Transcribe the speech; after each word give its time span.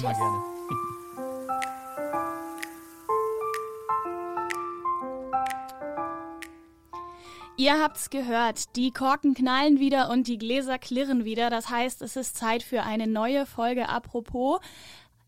Immer 0.00 0.14
gerne. 0.14 0.50
Ihr 7.60 7.78
habt's 7.78 8.08
gehört, 8.08 8.74
die 8.76 8.90
Korken 8.90 9.34
knallen 9.34 9.80
wieder 9.80 10.08
und 10.08 10.26
die 10.28 10.38
Gläser 10.38 10.78
klirren 10.78 11.26
wieder. 11.26 11.50
Das 11.50 11.68
heißt, 11.68 12.00
es 12.00 12.16
ist 12.16 12.38
Zeit 12.38 12.62
für 12.62 12.84
eine 12.84 13.06
neue 13.06 13.44
Folge 13.44 13.90
Apropos. 13.90 14.60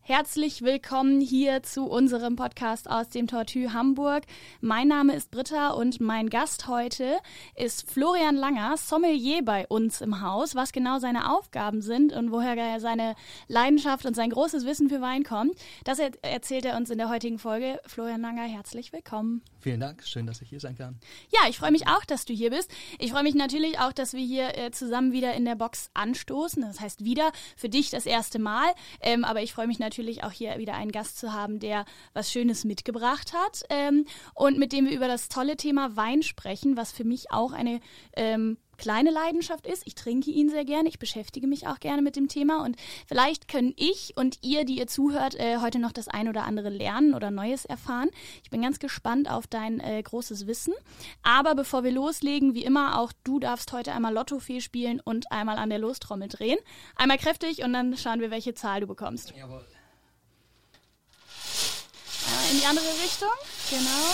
Herzlich 0.05 0.63
willkommen 0.63 1.21
hier 1.21 1.63
zu 1.63 1.85
unserem 1.85 2.35
Podcast 2.35 2.89
aus 2.89 3.07
dem 3.07 3.25
Tortue 3.25 3.71
Hamburg. 3.71 4.23
Mein 4.59 4.89
Name 4.89 5.15
ist 5.15 5.31
Britta 5.31 5.69
und 5.69 6.01
mein 6.01 6.29
Gast 6.29 6.67
heute 6.67 7.19
ist 7.55 7.89
Florian 7.89 8.35
Langer, 8.35 8.75
Sommelier 8.75 9.45
bei 9.45 9.65
uns 9.65 10.01
im 10.01 10.19
Haus. 10.19 10.55
Was 10.55 10.73
genau 10.73 10.99
seine 10.99 11.31
Aufgaben 11.31 11.81
sind 11.81 12.11
und 12.11 12.33
woher 12.33 12.81
seine 12.81 13.15
Leidenschaft 13.47 14.05
und 14.05 14.13
sein 14.13 14.31
großes 14.31 14.65
Wissen 14.65 14.89
für 14.89 14.99
Wein 14.99 15.23
kommt, 15.23 15.55
das 15.85 15.99
erzählt 15.99 16.65
er 16.65 16.75
uns 16.75 16.89
in 16.89 16.97
der 16.97 17.07
heutigen 17.07 17.39
Folge. 17.39 17.79
Florian 17.85 18.19
Langer, 18.19 18.43
herzlich 18.43 18.91
willkommen. 18.91 19.41
Vielen 19.63 19.79
Dank, 19.79 20.03
schön, 20.03 20.27
dass 20.27 20.41
ich 20.41 20.49
hier 20.49 20.59
sein 20.59 20.77
kann. 20.77 20.99
Ja, 21.31 21.47
ich 21.47 21.57
freue 21.57 21.71
mich 21.71 21.87
auch, 21.87 22.03
dass 22.03 22.25
du 22.25 22.33
hier 22.33 22.49
bist. 22.49 22.69
Ich 22.99 23.13
freue 23.13 23.23
mich 23.23 23.33
natürlich 23.33 23.79
auch, 23.79 23.93
dass 23.93 24.11
wir 24.11 24.19
hier 24.19 24.57
äh, 24.57 24.71
zusammen 24.71 25.13
wieder 25.13 25.35
in 25.35 25.45
der 25.45 25.55
Box 25.55 25.89
anstoßen. 25.93 26.61
Das 26.63 26.81
heißt 26.81 27.05
wieder 27.05 27.31
für 27.55 27.69
dich 27.69 27.89
das 27.89 28.05
erste 28.05 28.39
Mal, 28.39 28.73
ähm, 28.99 29.23
aber 29.23 29.41
ich 29.41 29.53
freue 29.53 29.67
mich 29.67 29.79
natürlich 29.79 30.25
auch 30.25 30.33
hier 30.33 30.57
wieder 30.57 30.73
einen 30.73 30.91
Gast 30.91 31.17
zu 31.17 31.31
haben, 31.31 31.59
der 31.59 31.85
was 32.11 32.29
Schönes 32.29 32.65
mitgebracht 32.65 33.31
hat 33.31 33.63
ähm, 33.69 34.05
und 34.33 34.59
mit 34.59 34.73
dem 34.73 34.83
wir 34.83 34.91
über 34.91 35.07
das 35.07 35.29
tolle 35.29 35.55
Thema 35.55 35.95
Wein 35.95 36.23
sprechen, 36.23 36.75
was 36.75 36.91
für 36.91 37.05
mich 37.05 37.31
auch 37.31 37.53
eine 37.53 37.79
ähm, 38.17 38.57
kleine 38.83 39.11
Leidenschaft 39.11 39.65
ist. 39.65 39.83
Ich 39.85 39.95
trinke 39.95 40.29
ihn 40.29 40.49
sehr 40.49 40.65
gerne, 40.65 40.89
ich 40.89 40.99
beschäftige 40.99 41.47
mich 41.47 41.67
auch 41.67 41.79
gerne 41.79 42.01
mit 42.01 42.17
dem 42.17 42.27
Thema 42.27 42.65
und 42.65 42.75
vielleicht 43.07 43.47
können 43.47 43.73
ich 43.77 44.11
und 44.17 44.39
ihr, 44.41 44.65
die 44.65 44.77
ihr 44.77 44.87
zuhört, 44.87 45.35
äh, 45.35 45.59
heute 45.61 45.79
noch 45.79 45.93
das 45.93 46.09
ein 46.09 46.27
oder 46.27 46.43
andere 46.43 46.67
lernen 46.67 47.13
oder 47.13 47.31
Neues 47.31 47.63
erfahren. 47.63 48.09
Ich 48.43 48.49
bin 48.49 48.61
ganz 48.61 48.79
gespannt 48.79 49.31
auf 49.31 49.47
dein 49.47 49.79
äh, 49.79 50.03
großes 50.03 50.47
Wissen. 50.47 50.73
Aber 51.21 51.55
bevor 51.55 51.85
wir 51.85 51.91
loslegen, 51.91 52.55
wie 52.55 52.65
immer, 52.65 52.99
auch 52.99 53.13
du 53.23 53.39
darfst 53.39 53.71
heute 53.71 53.93
einmal 53.93 54.13
Lottofee 54.13 54.59
spielen 54.59 54.99
und 54.99 55.31
einmal 55.31 55.59
an 55.59 55.69
der 55.69 55.79
Lostrommel 55.79 56.27
drehen. 56.27 56.57
Einmal 56.97 57.17
kräftig 57.17 57.63
und 57.63 57.71
dann 57.71 57.95
schauen 57.95 58.19
wir, 58.19 58.31
welche 58.31 58.53
Zahl 58.53 58.81
du 58.81 58.87
bekommst. 58.87 59.33
Jawohl. 59.33 59.65
Ja, 62.27 62.51
in 62.51 62.59
die 62.59 62.65
andere 62.65 62.93
Richtung. 63.01 63.29
Genau. 63.69 64.13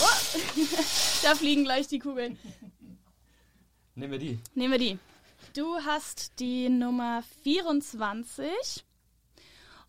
Oh. 0.00 0.38
da 1.24 1.34
fliegen 1.34 1.64
gleich 1.64 1.88
die 1.88 1.98
Kugeln. 1.98 2.38
Nehmen 3.98 4.12
wir 4.12 4.18
die. 4.20 4.38
Nehmen 4.54 4.72
wir 4.72 4.78
die. 4.78 4.98
Du 5.56 5.74
hast 5.84 6.38
die 6.38 6.68
Nummer 6.68 7.24
24. 7.42 8.48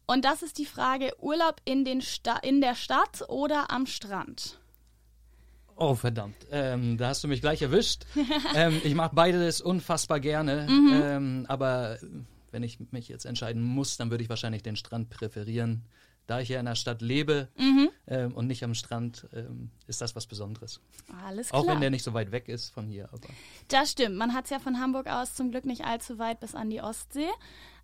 Und 0.07 0.25
das 0.25 0.41
ist 0.41 0.57
die 0.57 0.65
Frage: 0.65 1.13
Urlaub 1.19 1.57
in, 1.63 1.85
den 1.85 2.01
Sta 2.01 2.37
in 2.37 2.59
der 2.59 2.73
Stadt 2.73 3.23
oder 3.29 3.69
am 3.69 3.85
Strand? 3.85 4.57
Oh, 5.75 5.93
verdammt. 5.93 6.35
Ähm, 6.49 6.97
da 6.97 7.09
hast 7.09 7.23
du 7.23 7.27
mich 7.27 7.39
gleich 7.39 7.61
erwischt. 7.61 8.05
ähm, 8.55 8.81
ich 8.83 8.95
mache 8.95 9.13
beides 9.13 9.61
unfassbar 9.61 10.19
gerne. 10.19 10.65
Mhm. 10.67 11.01
Ähm, 11.03 11.45
aber 11.47 11.99
wenn 12.49 12.63
ich 12.63 12.79
mich 12.89 13.09
jetzt 13.09 13.25
entscheiden 13.25 13.61
muss, 13.61 13.97
dann 13.97 14.09
würde 14.09 14.23
ich 14.23 14.29
wahrscheinlich 14.29 14.63
den 14.63 14.75
Strand 14.75 15.11
präferieren 15.11 15.85
da 16.29 16.39
ich 16.39 16.49
ja 16.49 16.59
in 16.59 16.65
der 16.65 16.75
Stadt 16.75 17.01
lebe 17.01 17.47
mhm. 17.57 17.89
ähm, 18.07 18.33
und 18.35 18.45
nicht 18.47 18.63
am 18.63 18.75
Strand, 18.75 19.27
ähm, 19.33 19.71
ist 19.87 20.01
das 20.01 20.15
was 20.15 20.27
Besonderes. 20.27 20.79
Alles 21.25 21.49
klar. 21.49 21.61
Auch 21.61 21.67
wenn 21.67 21.81
der 21.81 21.89
nicht 21.89 22.03
so 22.03 22.13
weit 22.13 22.31
weg 22.31 22.47
ist 22.47 22.69
von 22.69 22.87
hier. 22.87 23.09
Aber. 23.11 23.27
Das 23.67 23.91
stimmt. 23.91 24.15
Man 24.15 24.33
hat 24.33 24.45
es 24.45 24.51
ja 24.51 24.59
von 24.59 24.79
Hamburg 24.79 25.07
aus 25.07 25.33
zum 25.33 25.49
Glück 25.49 25.65
nicht 25.65 25.85
allzu 25.85 26.19
weit 26.19 26.39
bis 26.39 26.53
an 26.53 26.69
die 26.69 26.81
Ostsee. 26.81 27.29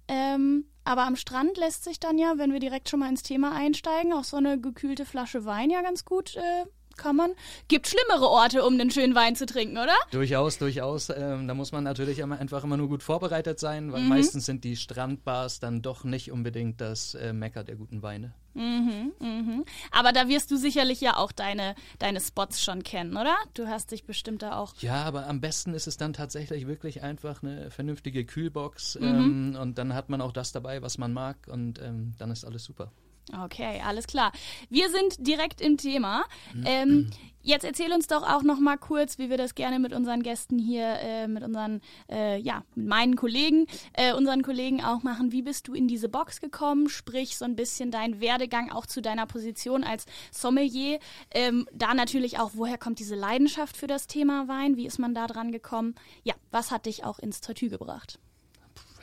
Ähm, 0.08 0.66
aber 0.84 1.08
am 1.08 1.16
Strand 1.16 1.58
lässt 1.58 1.84
sich 1.84 2.00
dann 2.00 2.20
ja, 2.20 2.38
wenn 2.38 2.54
wir 2.54 2.60
direkt 2.60 2.90
schon 2.90 3.00
mal 3.00 3.10
ins 3.10 3.24
Thema 3.24 3.56
einsteigen, 3.56 4.14
auch 4.14 4.24
so 4.24 4.38
eine 4.38 4.62
gekühlte 4.62 5.06
Flasche 5.06 5.46
Wein 5.46 5.72
ja 5.72 5.82
ganz 5.82 6.06
gut 6.06 6.36
äh, 6.36 6.66
kann 6.98 7.16
man. 7.16 7.32
Gibt 7.68 7.88
schlimmere 7.88 8.28
Orte, 8.28 8.64
um 8.64 8.78
den 8.78 8.92
schönen 8.92 9.16
Wein 9.16 9.36
zu 9.36 9.46
trinken, 9.46 9.78
oder? 9.78 9.96
Durchaus, 10.12 10.58
durchaus. 10.58 11.10
Ähm, 11.10 11.48
da 11.48 11.54
muss 11.54 11.72
man 11.72 11.84
natürlich 11.84 12.20
immer, 12.20 12.40
einfach 12.40 12.64
immer 12.64 12.78
nur 12.78 12.90
gut 12.90 13.04
vorbereitet 13.04 13.60
sein, 13.60 13.92
weil 13.92 14.02
mhm. 14.02 14.10
meistens 14.10 14.46
sind 14.46 14.64
die 14.64 14.76
Strandbars 14.76 15.60
dann 15.60 15.82
doch 15.82 16.04
nicht 16.04 16.32
unbedingt 16.32 16.82
das 16.82 17.16
äh, 17.16 17.34
Mecker 17.34 17.64
der 17.64 17.76
guten 17.76 18.02
Weine. 18.02 18.34
Mhm, 18.56 19.12
mhm. 19.20 19.66
Aber 19.92 20.14
da 20.14 20.30
wirst 20.30 20.50
du 20.50 20.58
sicherlich 20.58 21.02
ja 21.02 21.18
auch 21.18 21.34
deine, 21.34 21.76
deine 22.00 22.22
Spots 22.22 22.64
schon 22.64 22.84
kennen, 22.84 23.18
oder? 23.18 23.36
Du 23.54 23.68
hast 23.68 23.92
dich 23.92 24.06
bestimmt 24.06 24.42
da 24.42 24.58
auch. 24.58 24.74
Ja, 24.80 25.04
aber 25.04 25.28
am 25.28 25.42
besten 25.42 25.74
ist 25.74 25.88
es 25.88 25.98
dann 25.98 26.14
tatsächlich 26.14 26.66
wirklich 26.66 27.04
einfach 27.04 27.44
eine 27.44 27.70
vernünftige 27.70 28.26
Kühlbox 28.26 28.98
mhm. 29.00 29.08
ähm, 29.08 29.58
und 29.62 29.78
dann 29.78 29.94
hat 29.94 30.10
man 30.10 30.22
auch 30.22 30.32
das 30.32 30.54
dabei, 30.54 30.82
was 30.82 30.98
man 30.98 31.12
mag 31.12 31.36
und 31.48 31.82
ähm, 31.82 32.14
dann 32.18 32.32
ist 32.32 32.46
alles 32.46 32.64
super. 32.64 32.92
Okay, 33.34 33.82
alles 33.84 34.08
klar. 34.08 34.32
Wir 34.70 34.90
sind 34.90 35.26
direkt 35.26 35.60
im 35.60 35.78
Thema. 35.78 36.26
Ähm, 36.64 37.10
jetzt 37.42 37.66
erzähl 37.66 37.92
uns 37.92 38.08
doch 38.08 38.22
auch 38.22 38.44
noch 38.44 38.60
mal 38.60 38.78
kurz, 38.78 39.18
wie 39.18 39.30
wir 39.30 39.38
das 39.38 39.56
gerne 39.56 39.80
mit 39.80 39.94
unseren 39.94 40.22
Gästen 40.22 40.60
hier, 40.60 40.86
äh, 41.00 41.28
mit 41.28 41.44
unseren, 41.44 41.82
äh, 42.10 42.38
ja, 42.40 42.64
mit 42.76 42.88
meinen 42.88 43.16
Kollegen, 43.16 43.66
äh, 43.94 44.14
unseren 44.14 44.44
Kollegen 44.44 44.84
auch 44.84 45.02
machen. 45.04 45.32
Wie 45.32 45.42
bist 45.42 45.68
du 45.68 45.74
in 45.74 45.88
diese 45.88 46.08
Box 46.08 46.40
gekommen? 46.40 46.88
Sprich 46.88 47.38
so 47.38 47.46
ein 47.46 47.56
bisschen 47.56 47.90
dein 47.92 48.22
Werdegang 48.22 48.72
auch 48.72 48.86
zu 48.86 49.02
deiner 49.02 49.26
Position 49.26 49.84
als 49.84 50.06
Sommelier. 50.32 51.00
Ähm, 51.32 51.68
da 51.74 51.94
natürlich 51.94 52.40
auch, 52.40 52.52
woher 52.54 52.78
kommt 52.78 53.00
diese 53.00 53.16
Leidenschaft 53.16 53.76
für 53.76 53.88
das 53.88 54.08
Thema 54.08 54.48
Wein? 54.48 54.78
Wie 54.78 54.86
ist 54.86 55.00
man 55.00 55.16
da 55.16 55.26
dran 55.26 55.52
gekommen? 55.52 55.96
Ja, 56.24 56.36
was 56.52 56.70
hat 56.72 56.86
dich 56.86 57.04
auch 57.04 57.18
ins 57.18 57.42
Tattoo 57.42 57.70
gebracht? 57.70 58.20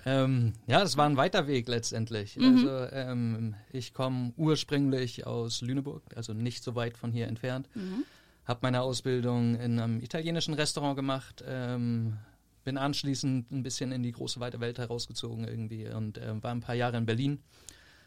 Ähm, 0.05 0.53
ja, 0.67 0.81
das 0.81 0.97
war 0.97 1.09
ein 1.09 1.17
weiter 1.17 1.47
Weg 1.47 1.69
letztendlich. 1.69 2.37
Mhm. 2.37 2.45
Also 2.45 2.95
ähm, 2.95 3.55
ich 3.71 3.95
komme 3.95 4.33
ursprünglich 4.37 5.27
aus 5.27 5.61
Lüneburg, 5.61 6.03
also 6.17 6.33
nicht 6.33 6.65
so 6.65 6.75
weit 6.75 6.97
von 6.97 7.13
hier 7.13 7.29
entfernt. 7.29 7.69
Mhm. 7.75 8.05
Habe 8.45 8.61
meine 8.63 8.83
Ausbildung 8.83 9.55
in 9.55 9.79
einem 9.79 10.01
italienischen 10.01 10.55
Restaurant 10.55 10.97
gemacht. 10.97 11.45
Ähm, 11.47 12.19
bin 12.65 12.79
anschließend 12.79 13.51
ein 13.51 13.63
bisschen 13.63 13.93
in 13.93 14.03
die 14.03 14.13
große 14.13 14.41
weite 14.41 14.61
Welt 14.61 14.79
herausgezogen 14.79 15.47
irgendwie 15.47 15.89
und 15.89 16.19
äh, 16.19 16.43
war 16.43 16.53
ein 16.53 16.61
paar 16.61 16.75
Jahre 16.75 16.97
in 16.97 17.07
Berlin. 17.07 17.41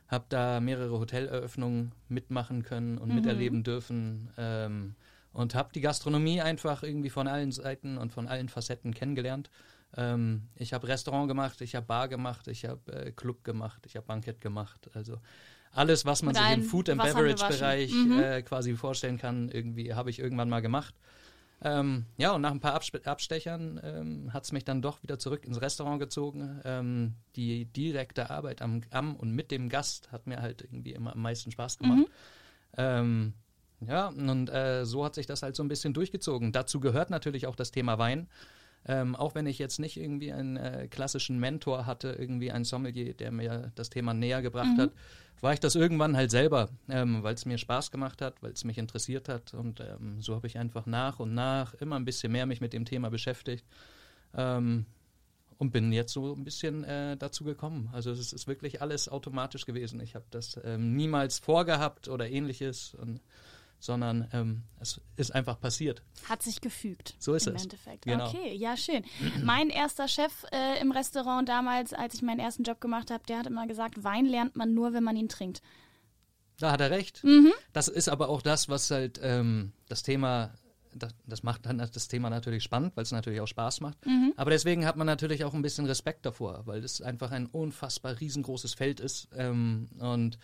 Habe 0.07 0.25
da 0.29 0.59
mehrere 0.59 0.99
Hoteleröffnungen 0.99 1.93
mitmachen 2.09 2.63
können 2.63 2.97
und 2.97 3.09
mhm. 3.09 3.15
miterleben 3.15 3.63
dürfen. 3.63 4.29
Ähm, 4.37 4.95
und 5.33 5.53
habe 5.53 5.73
die 5.73 5.81
Gastronomie 5.81 6.41
einfach 6.41 6.83
irgendwie 6.83 7.09
von 7.09 7.27
allen 7.27 7.51
Seiten 7.51 7.97
und 7.97 8.13
von 8.13 8.27
allen 8.27 8.47
Facetten 8.47 8.93
kennengelernt. 8.93 9.49
Ähm, 9.97 10.43
ich 10.55 10.73
habe 10.73 10.87
Restaurant 10.87 11.27
gemacht, 11.27 11.61
ich 11.61 11.75
habe 11.75 11.85
Bar 11.85 12.07
gemacht, 12.07 12.47
ich 12.47 12.65
habe 12.65 12.91
äh, 12.91 13.11
Club 13.11 13.43
gemacht, 13.43 13.83
ich 13.85 13.95
habe 13.95 14.05
Bankett 14.05 14.41
gemacht. 14.41 14.89
Also 14.93 15.19
alles, 15.71 16.05
was 16.05 16.21
man 16.21 16.33
Mit 16.33 16.43
sich 16.43 16.53
im 16.53 16.63
Food 16.63 16.89
and 16.89 17.01
Beverage 17.01 17.47
Bereich 17.47 17.91
mhm. 17.91 18.19
äh, 18.19 18.41
quasi 18.41 18.75
vorstellen 18.75 19.17
kann, 19.17 19.49
irgendwie 19.49 19.93
habe 19.93 20.09
ich 20.09 20.19
irgendwann 20.19 20.49
mal 20.49 20.61
gemacht. 20.61 20.95
Ähm, 21.61 22.05
ja, 22.17 22.31
und 22.33 22.41
nach 22.41 22.51
ein 22.51 22.59
paar 22.59 22.73
Abspe 22.73 23.01
Abstechern 23.05 23.79
ähm, 23.83 24.33
hat 24.33 24.43
es 24.43 24.51
mich 24.51 24.65
dann 24.65 24.81
doch 24.81 25.01
wieder 25.03 25.17
zurück 25.17 25.45
ins 25.45 25.61
Restaurant 25.61 25.99
gezogen. 25.99 26.61
Ähm, 26.65 27.13
die 27.35 27.65
direkte 27.65 28.29
Arbeit 28.29 28.61
am, 28.61 28.81
am, 28.91 29.15
und 29.15 29.31
mit 29.31 29.51
dem 29.51 29.69
Gast 29.69 30.11
hat 30.11 30.27
mir 30.27 30.41
halt 30.41 30.61
irgendwie 30.61 30.91
immer 30.91 31.13
am 31.13 31.21
meisten 31.21 31.51
Spaß 31.51 31.77
gemacht. 31.77 31.99
Mhm. 31.99 32.07
Ähm, 32.77 33.33
ja, 33.87 34.07
und 34.07 34.49
äh, 34.49 34.85
so 34.85 35.05
hat 35.05 35.15
sich 35.15 35.25
das 35.25 35.43
halt 35.43 35.55
so 35.55 35.63
ein 35.63 35.67
bisschen 35.67 35.93
durchgezogen. 35.93 36.51
Dazu 36.51 36.79
gehört 36.79 37.09
natürlich 37.09 37.47
auch 37.47 37.55
das 37.55 37.71
Thema 37.71 37.97
Wein. 37.97 38.27
Ähm, 38.87 39.15
auch 39.15 39.33
wenn 39.33 39.47
ich 39.47 39.57
jetzt 39.57 39.79
nicht 39.79 39.97
irgendwie 39.97 40.31
einen 40.31 40.57
äh, 40.57 40.87
klassischen 40.89 41.39
Mentor 41.39 41.85
hatte, 41.85 42.15
irgendwie 42.19 42.51
einen 42.51 42.65
Sommelier, 42.65 43.13
der 43.13 43.31
mir 43.31 43.71
das 43.75 43.89
Thema 43.89 44.13
näher 44.13 44.41
gebracht 44.41 44.77
mhm. 44.77 44.81
hat, 44.81 44.91
war 45.41 45.53
ich 45.53 45.59
das 45.59 45.75
irgendwann 45.75 46.15
halt 46.15 46.31
selber, 46.31 46.69
ähm, 46.89 47.23
weil 47.23 47.33
es 47.33 47.45
mir 47.45 47.57
Spaß 47.57 47.91
gemacht 47.91 48.21
hat, 48.21 48.41
weil 48.41 48.51
es 48.51 48.63
mich 48.63 48.77
interessiert 48.77 49.27
hat. 49.27 49.53
Und 49.53 49.79
ähm, 49.79 50.21
so 50.21 50.35
habe 50.35 50.47
ich 50.47 50.57
einfach 50.57 50.85
nach 50.85 51.19
und 51.19 51.33
nach 51.33 51.73
immer 51.75 51.95
ein 51.95 52.05
bisschen 52.05 52.31
mehr 52.31 52.45
mich 52.45 52.61
mit 52.61 52.73
dem 52.73 52.85
Thema 52.85 53.09
beschäftigt. 53.09 53.65
Ähm, 54.35 54.85
und 55.57 55.71
bin 55.71 55.91
jetzt 55.93 56.11
so 56.11 56.33
ein 56.33 56.43
bisschen 56.43 56.83
äh, 56.83 57.15
dazu 57.17 57.43
gekommen. 57.43 57.89
Also 57.93 58.11
es 58.11 58.33
ist 58.33 58.47
wirklich 58.47 58.81
alles 58.81 59.07
automatisch 59.07 59.65
gewesen. 59.65 59.99
Ich 60.01 60.15
habe 60.15 60.25
das 60.29 60.59
ähm, 60.63 60.95
niemals 60.95 61.39
vorgehabt 61.39 62.07
oder 62.09 62.29
ähnliches. 62.29 62.93
Und 62.93 63.21
sondern 63.79 64.27
ähm, 64.33 64.63
es 64.79 65.01
ist 65.15 65.33
einfach 65.33 65.59
passiert. 65.59 66.01
Hat 66.27 66.41
sich 66.41 66.61
gefügt. 66.61 67.15
So 67.19 67.33
ist 67.33 67.47
im 67.47 67.55
es. 67.55 67.63
Endeffekt. 67.63 68.05
Genau. 68.05 68.27
Okay, 68.27 68.55
ja, 68.55 68.75
schön. 68.77 69.03
mein 69.43 69.69
erster 69.69 70.07
Chef 70.07 70.45
äh, 70.51 70.79
im 70.81 70.91
Restaurant 70.91 71.47
damals, 71.47 71.93
als 71.93 72.15
ich 72.15 72.21
meinen 72.21 72.39
ersten 72.39 72.63
Job 72.63 72.81
gemacht 72.81 73.11
habe, 73.11 73.23
der 73.27 73.39
hat 73.39 73.47
immer 73.47 73.67
gesagt, 73.67 74.03
Wein 74.03 74.25
lernt 74.25 74.55
man 74.55 74.73
nur, 74.73 74.93
wenn 74.93 75.03
man 75.03 75.15
ihn 75.15 75.29
trinkt. 75.29 75.61
Da 76.57 76.71
hat 76.71 76.81
er 76.81 76.89
recht. 76.89 77.23
Mhm. 77.23 77.51
Das 77.73 77.87
ist 77.87 78.07
aber 78.07 78.29
auch 78.29 78.41
das, 78.41 78.69
was 78.69 78.89
halt 78.89 79.19
ähm, 79.21 79.73
das 79.87 80.03
Thema 80.03 80.53
das, 80.95 81.13
das, 81.27 81.43
macht 81.43 81.65
dann 81.65 81.77
das 81.77 82.07
Thema 82.07 82.29
natürlich 82.29 82.63
spannend, 82.63 82.95
weil 82.95 83.03
es 83.03 83.11
natürlich 83.11 83.41
auch 83.41 83.47
Spaß 83.47 83.81
macht. 83.81 84.03
Mhm. 84.05 84.33
Aber 84.37 84.51
deswegen 84.51 84.85
hat 84.85 84.95
man 84.95 85.05
natürlich 85.05 85.43
auch 85.43 85.53
ein 85.53 85.61
bisschen 85.61 85.85
Respekt 85.85 86.25
davor, 86.25 86.61
weil 86.65 86.83
es 86.83 87.01
einfach 87.01 87.31
ein 87.31 87.47
unfassbar 87.47 88.19
riesengroßes 88.19 88.73
Feld 88.73 88.99
ist. 88.99 89.27
Ähm, 89.35 89.89
und 89.99 90.39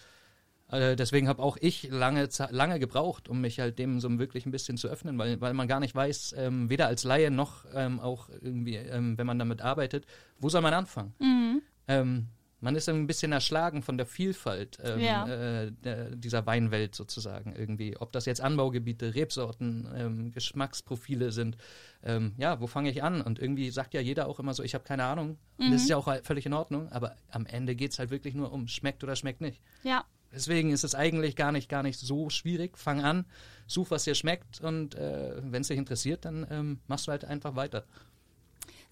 äh, 0.72 0.96
deswegen 0.96 1.28
habe 1.28 1.42
auch 1.42 1.58
ich 1.60 1.90
lange, 1.90 2.28
lange 2.50 2.80
gebraucht, 2.80 3.28
um 3.30 3.42
mich 3.42 3.60
halt 3.60 3.78
dem 3.80 4.00
so 4.00 4.20
wirklich 4.20 4.46
ein 4.46 4.52
bisschen 4.52 4.78
zu 4.78 4.88
öffnen, 4.88 5.18
weil, 5.18 5.40
weil 5.42 5.54
man 5.54 5.68
gar 5.68 5.80
nicht 5.80 5.94
weiß, 5.96 6.36
ähm, 6.38 6.70
weder 6.70 6.88
als 6.88 7.04
Laie 7.04 7.32
noch 7.32 7.66
ähm, 7.74 8.00
auch 8.00 8.30
irgendwie, 8.30 8.76
ähm, 8.76 9.18
wenn 9.18 9.28
man 9.28 9.40
damit 9.40 9.62
arbeitet, 9.62 10.06
wo 10.40 10.50
soll 10.50 10.62
man 10.62 10.74
anfangen? 10.74 11.14
Mhm. 11.20 11.62
Ähm, 11.88 12.28
man 12.64 12.76
ist 12.76 12.88
ein 12.90 13.08
bisschen 13.08 13.32
erschlagen 13.32 13.82
von 13.82 13.98
der 13.98 14.06
Vielfalt 14.06 14.78
ähm, 14.84 15.00
Ja. 15.00 15.28
äh, 15.28 15.72
der, 15.72 16.16
dieser 16.16 16.46
Weinwelt 16.46 16.94
sozusagen 16.94 17.56
irgendwie. 17.56 17.98
Ob 17.98 18.12
das 18.12 18.26
jetzt 18.28 18.40
Anbaugebiete, 18.40 19.16
Rebsorten, 19.16 19.90
ähm, 19.96 20.32
Geschmacksprofile 20.32 21.32
sind. 21.32 21.58
Ja, 22.38 22.60
wo 22.60 22.66
fange 22.66 22.90
ich 22.90 23.04
an? 23.04 23.22
Und 23.22 23.38
irgendwie 23.38 23.70
sagt 23.70 23.94
ja 23.94 24.02
jeder 24.02 24.28
auch 24.28 24.40
immer 24.40 24.56
so, 24.56 24.64
ich 24.64 24.74
habe 24.74 24.84
keine 24.84 25.04
Ahnung. 25.04 25.38
Und 25.58 25.72
das 25.72 25.84
ist 25.84 25.90
ja 25.90 25.98
auch 25.98 26.12
völlig 26.24 26.48
in 26.48 26.54
Ordnung. 26.54 26.92
Aber 26.92 27.16
am 27.30 27.46
Ende 27.46 27.76
geht 27.76 27.92
es 27.92 28.00
halt 28.00 28.10
wirklich 28.10 28.34
nur 28.34 28.52
um 28.52 28.68
schmeckt 28.68 29.04
oder 29.04 29.16
schmeckt 29.16 29.42
nicht. 29.42 29.62
Ja. 29.84 30.04
Deswegen 30.34 30.72
ist 30.72 30.84
es 30.84 30.96
eigentlich 30.96 31.36
gar 31.36 31.52
nicht, 31.52 31.70
gar 31.70 31.84
nicht 31.84 32.00
so 32.00 32.30
schwierig. 32.30 32.78
Fang 32.78 33.02
an, 33.02 33.26
such, 33.68 33.92
was 33.92 34.06
dir 34.06 34.16
schmeckt 34.16 34.62
und 34.62 34.96
äh, 34.96 35.36
wenn 35.44 35.62
es 35.62 35.68
dich 35.68 35.78
interessiert, 35.78 36.26
dann 36.26 36.48
ähm, 36.50 36.80
machst 36.88 37.08
du 37.08 37.12
halt 37.12 37.26
einfach 37.26 37.56
weiter. 37.56 37.86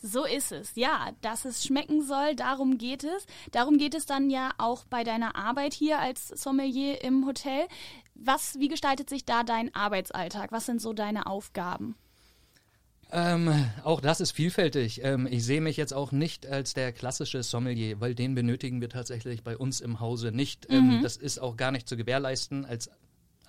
So 0.02 0.24
ist 0.24 0.52
es. 0.52 0.76
Ja, 0.76 1.12
dass 1.22 1.44
es 1.44 1.66
schmecken 1.66 2.02
soll, 2.02 2.36
darum 2.36 2.78
geht 2.78 3.04
es. 3.04 3.26
Darum 3.52 3.78
geht 3.78 3.94
es 3.94 4.06
dann 4.06 4.30
ja 4.30 4.52
auch 4.58 4.86
bei 4.86 5.04
deiner 5.04 5.36
Arbeit 5.36 5.74
hier 5.74 6.00
als 6.00 6.30
Sommelier 6.30 7.04
im 7.04 7.26
Hotel. 7.26 7.68
Was, 8.16 8.58
wie 8.60 8.70
gestaltet 8.70 9.10
sich 9.10 9.26
da 9.26 9.44
dein 9.44 9.74
Arbeitsalltag? 9.76 10.52
Was 10.52 10.66
sind 10.66 10.82
so 10.82 10.94
deine 10.94 11.26
Aufgaben? 11.26 11.96
Ähm, 13.12 13.66
auch 13.84 14.02
das 14.02 14.22
ist 14.22 14.32
vielfältig. 14.32 15.02
Ähm, 15.04 15.28
ich 15.30 15.44
sehe 15.44 15.62
mich 15.62 15.78
jetzt 15.78 15.94
auch 15.94 16.12
nicht 16.12 16.46
als 16.46 16.76
der 16.76 16.92
klassische 16.92 17.42
Sommelier, 17.42 18.00
weil 18.00 18.14
den 18.14 18.36
benötigen 18.36 18.82
wir 18.82 18.90
tatsächlich 18.90 19.44
bei 19.44 19.58
uns 19.58 19.82
im 19.82 20.00
Hause 20.00 20.32
nicht. 20.32 20.68
Ähm, 20.70 21.00
das 21.02 21.18
ist 21.18 21.40
auch 21.40 21.58
gar 21.58 21.72
nicht 21.72 21.90
zu 21.90 21.98
gewährleisten 21.98 22.66
als, 22.66 22.90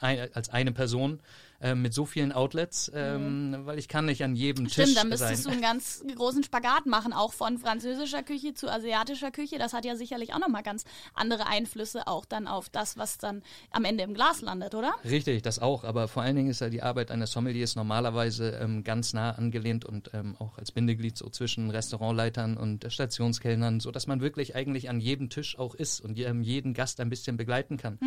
als 0.01 0.49
eine 0.49 0.73
Person 0.73 1.21
ähm, 1.63 1.83
mit 1.83 1.93
so 1.93 2.07
vielen 2.07 2.33
Outlets, 2.33 2.91
ähm, 2.95 3.55
weil 3.65 3.79
ich 3.79 3.87
kann 3.87 4.07
nicht 4.07 4.25
an 4.25 4.35
jedem 4.35 4.67
Tisch 4.67 4.75
Stimmt, 4.75 4.97
dann 4.97 5.09
müsstest 5.11 5.43
sein. 5.43 5.45
du 5.45 5.51
einen 5.51 5.61
ganz 5.61 6.03
großen 6.17 6.43
Spagat 6.43 6.87
machen, 6.87 7.13
auch 7.13 7.35
von 7.35 7.59
französischer 7.59 8.23
Küche 8.23 8.55
zu 8.55 8.73
asiatischer 8.73 9.31
Küche. 9.31 9.59
Das 9.59 9.75
hat 9.75 9.85
ja 9.85 9.95
sicherlich 9.95 10.33
auch 10.33 10.39
nochmal 10.39 10.63
ganz 10.63 10.85
andere 11.13 11.47
Einflüsse 11.47 12.07
auch 12.07 12.25
dann 12.25 12.47
auf 12.47 12.71
das, 12.71 12.97
was 12.97 13.19
dann 13.19 13.43
am 13.71 13.85
Ende 13.85 14.05
im 14.05 14.15
Glas 14.15 14.41
landet, 14.41 14.75
oder? 14.75 14.95
Richtig, 15.05 15.43
das 15.43 15.59
auch. 15.59 15.85
Aber 15.85 16.09
vor 16.09 16.23
allen 16.23 16.37
Dingen 16.37 16.49
ist 16.49 16.63
ja 16.63 16.71
die 16.71 16.83
Arbeit 16.83 17.11
eines 17.11 17.31
Sommeliers 17.31 17.77
normalerweise 17.77 18.59
ähm, 18.63 18.83
ganz 18.83 19.13
nah 19.13 19.33
angelehnt 19.33 19.85
und 19.85 20.11
ähm, 20.15 20.37
auch 20.39 20.57
als 20.57 20.73
Bindeglied 20.73 21.19
so 21.19 21.29
zwischen 21.29 21.69
Restaurantleitern 21.71 22.57
und 22.57 22.91
Stationskellnern, 22.91 23.81
so 23.81 23.91
dass 23.91 24.07
man 24.07 24.23
wirklich 24.23 24.55
eigentlich 24.55 24.89
an 24.89 24.99
jedem 24.99 25.29
Tisch 25.29 25.59
auch 25.59 25.75
ist 25.75 26.01
und 26.01 26.19
ähm, 26.19 26.41
jeden 26.41 26.73
Gast 26.73 27.01
ein 27.01 27.11
bisschen 27.11 27.37
begleiten 27.37 27.77
kann. 27.77 27.99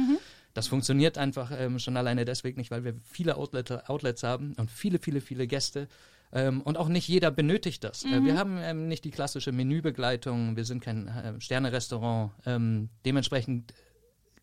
Das 0.53 0.67
funktioniert 0.67 1.17
einfach 1.17 1.51
ähm, 1.57 1.79
schon 1.79 1.97
alleine 1.97 2.25
deswegen 2.25 2.59
nicht, 2.59 2.69
weil 2.71 2.83
wir 2.83 2.93
viele 3.03 3.37
Outlet, 3.37 3.89
Outlets 3.89 4.21
haben 4.23 4.53
und 4.57 4.69
viele, 4.69 4.99
viele, 4.99 5.19
viele 5.21 5.47
Gäste. 5.47 5.87
Ähm, 6.31 6.61
und 6.61 6.77
auch 6.77 6.87
nicht 6.89 7.07
jeder 7.07 7.31
benötigt 7.31 7.83
das. 7.83 8.05
Äh, 8.05 8.23
wir 8.23 8.37
haben 8.37 8.57
ähm, 8.59 8.87
nicht 8.87 9.03
die 9.03 9.11
klassische 9.11 9.51
Menübegleitung, 9.51 10.55
wir 10.55 10.65
sind 10.65 10.83
kein 10.83 11.07
äh, 11.07 11.39
Sterne-Restaurant. 11.41 12.31
Ähm, 12.45 12.89
dementsprechend 13.05 13.73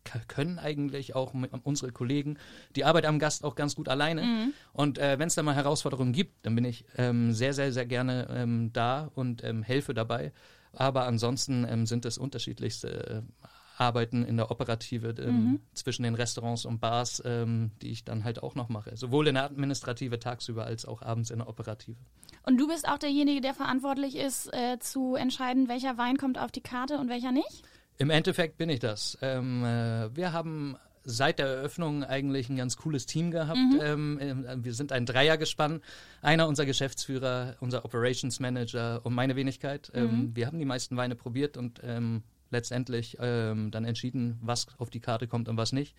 k- 0.03 0.21
können 0.27 0.59
eigentlich 0.59 1.15
auch 1.15 1.33
unsere 1.63 1.91
Kollegen 1.91 2.37
die 2.75 2.85
Arbeit 2.85 3.05
am 3.05 3.19
Gast 3.19 3.43
auch 3.43 3.55
ganz 3.55 3.75
gut 3.75 3.87
alleine. 3.87 4.51
Und 4.73 4.97
äh, 4.97 5.17
wenn 5.19 5.27
es 5.27 5.35
da 5.35 5.43
mal 5.43 5.55
Herausforderungen 5.55 6.13
gibt, 6.13 6.45
dann 6.45 6.55
bin 6.55 6.65
ich 6.65 6.85
ähm, 6.97 7.33
sehr, 7.33 7.53
sehr, 7.53 7.71
sehr 7.71 7.85
gerne 7.85 8.27
ähm, 8.31 8.71
da 8.73 9.11
und 9.15 9.43
ähm, 9.43 9.63
helfe 9.63 9.93
dabei. 9.93 10.31
Aber 10.73 11.05
ansonsten 11.05 11.65
ähm, 11.69 11.85
sind 11.85 12.05
es 12.05 12.17
unterschiedlichste 12.17 13.23
äh, 13.23 13.47
Arbeiten 13.81 14.23
in 14.23 14.37
der 14.37 14.51
Operative 14.51 15.15
ähm, 15.19 15.59
zwischen 15.73 16.03
den 16.03 16.15
Restaurants 16.15 16.65
und 16.65 16.79
Bars, 16.79 17.21
ähm, 17.25 17.71
die 17.81 17.89
ich 17.89 18.05
dann 18.05 18.23
halt 18.23 18.41
auch 18.43 18.55
noch 18.55 18.69
mache. 18.69 18.95
Sowohl 18.95 19.27
in 19.27 19.33
der 19.33 19.45
Administrative 19.45 20.19
tagsüber 20.19 20.65
als 20.65 20.85
auch 20.85 21.01
abends 21.01 21.31
in 21.31 21.39
der 21.39 21.49
Operative. 21.49 21.97
Und 22.43 22.57
du 22.57 22.67
bist 22.67 22.87
auch 22.87 22.99
derjenige, 22.99 23.41
der 23.41 23.53
verantwortlich 23.53 24.15
ist, 24.15 24.53
äh, 24.53 24.77
zu 24.79 25.15
entscheiden, 25.15 25.67
welcher 25.67 25.97
Wein 25.97 26.17
kommt 26.17 26.37
auf 26.37 26.51
die 26.51 26.61
Karte 26.61 26.97
und 26.99 27.09
welcher 27.09 27.31
nicht? 27.31 27.63
Im 27.97 28.09
Endeffekt 28.09 28.57
bin 28.57 28.69
ich 28.69 28.79
das. 28.79 29.17
Ähm, 29.21 29.63
äh, 29.63 30.15
wir 30.15 30.31
haben 30.31 30.77
seit 31.03 31.39
der 31.39 31.47
Eröffnung 31.47 32.03
eigentlich 32.03 32.49
ein 32.49 32.55
ganz 32.55 32.77
cooles 32.77 33.05
Team 33.05 33.31
gehabt. 33.31 33.57
Ähm, 33.81 34.19
äh, 34.19 34.63
wir 34.63 34.73
sind 34.73 34.91
ein 34.91 35.05
Dreiergespann. 35.05 35.81
Einer 36.21 36.47
unser 36.47 36.65
Geschäftsführer, 36.65 37.55
unser 37.59 37.85
Operations 37.85 38.39
Manager 38.39 39.01
und 39.03 39.13
meine 39.13 39.35
Wenigkeit. 39.35 39.91
Ähm, 39.95 40.31
wir 40.35 40.47
haben 40.47 40.59
die 40.59 40.65
meisten 40.65 40.97
Weine 40.97 41.15
probiert 41.15 41.57
und 41.57 41.81
ähm, 41.83 42.23
letztendlich 42.51 43.17
ähm, 43.19 43.71
dann 43.71 43.85
entschieden, 43.85 44.37
was 44.41 44.67
auf 44.77 44.89
die 44.89 44.99
Karte 44.99 45.27
kommt 45.27 45.49
und 45.49 45.57
was 45.57 45.71
nicht. 45.71 45.95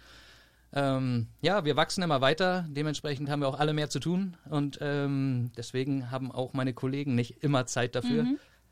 Ähm, 0.74 1.28
ja, 1.42 1.64
wir 1.64 1.76
wachsen 1.76 2.02
immer 2.02 2.20
weiter. 2.20 2.66
Dementsprechend 2.68 3.28
haben 3.28 3.40
wir 3.40 3.48
auch 3.48 3.58
alle 3.58 3.74
mehr 3.74 3.90
zu 3.90 4.00
tun. 4.00 4.36
Und 4.48 4.78
ähm, 4.80 5.50
deswegen 5.56 6.10
haben 6.10 6.32
auch 6.32 6.54
meine 6.54 6.72
Kollegen 6.72 7.14
nicht 7.14 7.42
immer 7.42 7.66
Zeit 7.66 7.94
dafür. 7.94 8.26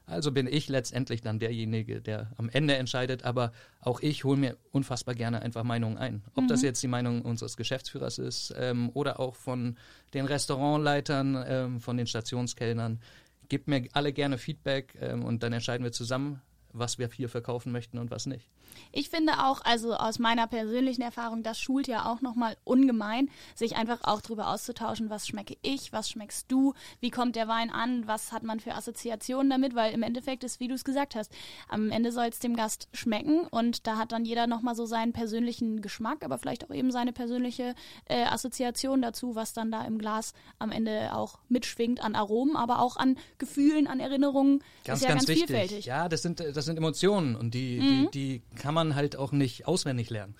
Also 0.07 0.33
bin 0.33 0.49
ich 0.49 0.69
letztendlich 0.69 1.21
dann 1.21 1.39
derjenige, 1.39 2.01
der 2.01 2.33
am 2.37 2.49
Ende 2.49 2.75
entscheidet. 2.77 3.25
Aber 3.25 3.53
auch 3.81 4.01
ich 4.01 4.25
hole 4.25 4.39
mir 4.39 4.57
unfassbar 4.73 5.15
gerne 5.15 5.43
einfach 5.43 5.63
Meinungen 5.63 5.99
ein. 5.99 6.23
Ob 6.35 6.49
das 6.49 6.63
jetzt 6.63 6.83
die 6.83 6.89
Meinung 6.89 7.23
unseres 7.23 7.57
Geschäftsführers 7.57 8.19
ist 8.19 8.55
ähm, 8.59 8.91
oder 8.95 9.21
auch 9.21 9.37
von 9.37 9.77
den 10.15 10.25
Restaurantleitern, 10.25 11.45
ähm, 11.47 11.81
von 11.81 11.97
den 11.97 12.07
Stationskellnern. 12.07 13.01
Gebt 13.49 13.69
mir 13.69 13.89
alle 13.93 14.13
gerne 14.13 14.39
Feedback 14.39 14.97
ähm, 15.01 15.25
und 15.25 15.43
dann 15.43 15.53
entscheiden 15.53 15.85
wir 15.85 15.93
zusammen, 15.93 16.41
was 16.73 16.99
wir 16.99 17.09
hier 17.09 17.29
verkaufen 17.29 17.73
möchten 17.73 17.99
und 17.99 18.11
was 18.11 18.27
nicht. 18.27 18.49
Ich 18.93 19.11
finde 19.11 19.45
auch, 19.45 19.63
also 19.65 19.95
aus 19.95 20.19
meiner 20.19 20.47
persönlichen 20.47 21.03
Erfahrung, 21.03 21.43
das 21.43 21.61
schult 21.61 21.87
ja 21.87 22.11
auch 22.11 22.21
nochmal 22.21 22.57
ungemein, 22.65 23.31
sich 23.55 23.77
einfach 23.77 24.01
auch 24.03 24.21
darüber 24.21 24.49
auszutauschen, 24.49 25.11
was 25.11 25.27
schmecke 25.27 25.57
ich, 25.63 25.93
was 25.93 26.11
schmeckst 26.11 26.51
du, 26.51 26.75
wie 27.01 27.11
kommt 27.11 27.37
der 27.37 27.49
Wein 27.49 27.71
an, 27.71 28.07
was 28.07 28.33
hat 28.33 28.43
man 28.43 28.61
für 28.61 28.75
Assoziationen 28.75 29.51
damit, 29.51 29.75
weil 29.75 29.93
im 29.93 30.03
Endeffekt 30.03 30.45
ist, 30.45 30.61
wie 30.61 30.69
du 30.69 30.75
es 30.75 30.85
gesagt 30.85 31.15
hast, 31.15 31.31
am 31.69 31.91
Ende 31.91 32.13
soll 32.13 32.27
es 32.27 32.39
dem 32.39 32.57
Gast 32.57 32.89
schmecken 32.93 33.47
und 33.47 33.87
da 33.87 33.97
hat 33.97 34.13
dann 34.13 34.25
jeder 34.25 34.47
nochmal 34.47 34.75
so 34.75 34.87
seinen 34.87 35.13
persönlichen 35.13 35.83
Geschmack, 35.83 36.25
aber 36.25 36.39
vielleicht 36.39 36.65
auch 36.65 36.75
eben 36.75 36.91
seine 36.91 37.13
persönliche 37.13 37.75
äh, 38.07 38.25
Assoziation 38.25 39.03
dazu, 39.03 39.35
was 39.35 39.53
dann 39.53 39.71
da 39.71 39.85
im 39.85 39.99
Glas 39.99 40.35
am 40.59 40.73
Ende 40.73 41.15
auch 41.15 41.39
mitschwingt 41.49 42.03
an 42.03 42.15
Aromen, 42.15 42.57
aber 42.57 42.81
auch 42.81 42.97
an 42.97 43.17
Gefühlen, 43.39 43.87
an 43.87 44.01
Erinnerungen. 44.01 44.63
Ganz, 44.85 45.01
ist 45.01 45.05
ja 45.05 45.15
ganz, 45.15 45.27
ganz 45.27 45.29
wichtig. 45.29 45.47
vielfältig. 45.47 45.85
Ja, 45.87 46.09
das 46.09 46.23
sind, 46.23 46.41
das 46.41 46.65
sind 46.65 46.77
Emotionen 46.77 47.37
und 47.37 47.55
die, 47.55 47.81
die, 47.81 48.09
die 48.13 48.43
kann 48.61 48.75
man 48.75 48.95
halt 48.95 49.17
auch 49.17 49.33
nicht 49.33 49.67
auswendig 49.67 50.11
lernen. 50.11 50.37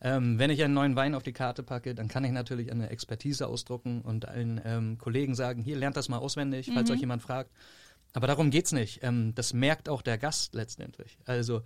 Ähm, 0.00 0.38
wenn 0.38 0.50
ich 0.50 0.62
einen 0.62 0.74
neuen 0.74 0.94
Wein 0.94 1.14
auf 1.14 1.22
die 1.22 1.32
Karte 1.32 1.62
packe, 1.62 1.94
dann 1.94 2.08
kann 2.08 2.24
ich 2.24 2.30
natürlich 2.30 2.70
eine 2.70 2.90
Expertise 2.90 3.46
ausdrucken 3.46 4.02
und 4.02 4.28
allen 4.28 4.60
ähm, 4.64 4.98
Kollegen 4.98 5.34
sagen, 5.34 5.62
hier 5.62 5.76
lernt 5.76 5.96
das 5.96 6.08
mal 6.08 6.18
auswendig, 6.18 6.70
falls 6.72 6.90
euch 6.90 7.00
jemand 7.00 7.22
fragt. 7.22 7.50
Aber 8.12 8.26
darum 8.26 8.50
geht's 8.50 8.72
nicht. 8.72 9.02
Ähm, 9.02 9.34
das 9.34 9.52
merkt 9.52 9.88
auch 9.88 10.02
der 10.02 10.18
Gast 10.18 10.54
letztendlich. 10.54 11.18
Also 11.24 11.62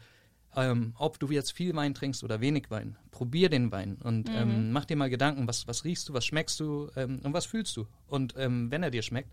ähm, 0.56 0.94
ob 0.96 1.18
du 1.18 1.28
jetzt 1.28 1.52
viel 1.52 1.74
Wein 1.74 1.94
trinkst 1.94 2.24
oder 2.24 2.40
wenig 2.40 2.70
Wein, 2.70 2.96
probier 3.10 3.48
den 3.48 3.70
Wein 3.70 3.98
und 4.02 4.28
ähm, 4.30 4.72
mach 4.72 4.84
dir 4.84 4.96
mal 4.96 5.10
Gedanken, 5.10 5.46
was, 5.46 5.68
was 5.68 5.84
riechst 5.84 6.08
du, 6.08 6.12
was 6.12 6.24
schmeckst 6.24 6.58
du 6.58 6.88
ähm, 6.96 7.20
und 7.22 7.32
was 7.32 7.46
fühlst 7.46 7.76
du. 7.76 7.86
Und 8.08 8.34
wenn 8.34 8.82
er 8.82 8.90
dir 8.90 9.02
schmeckt, 9.02 9.32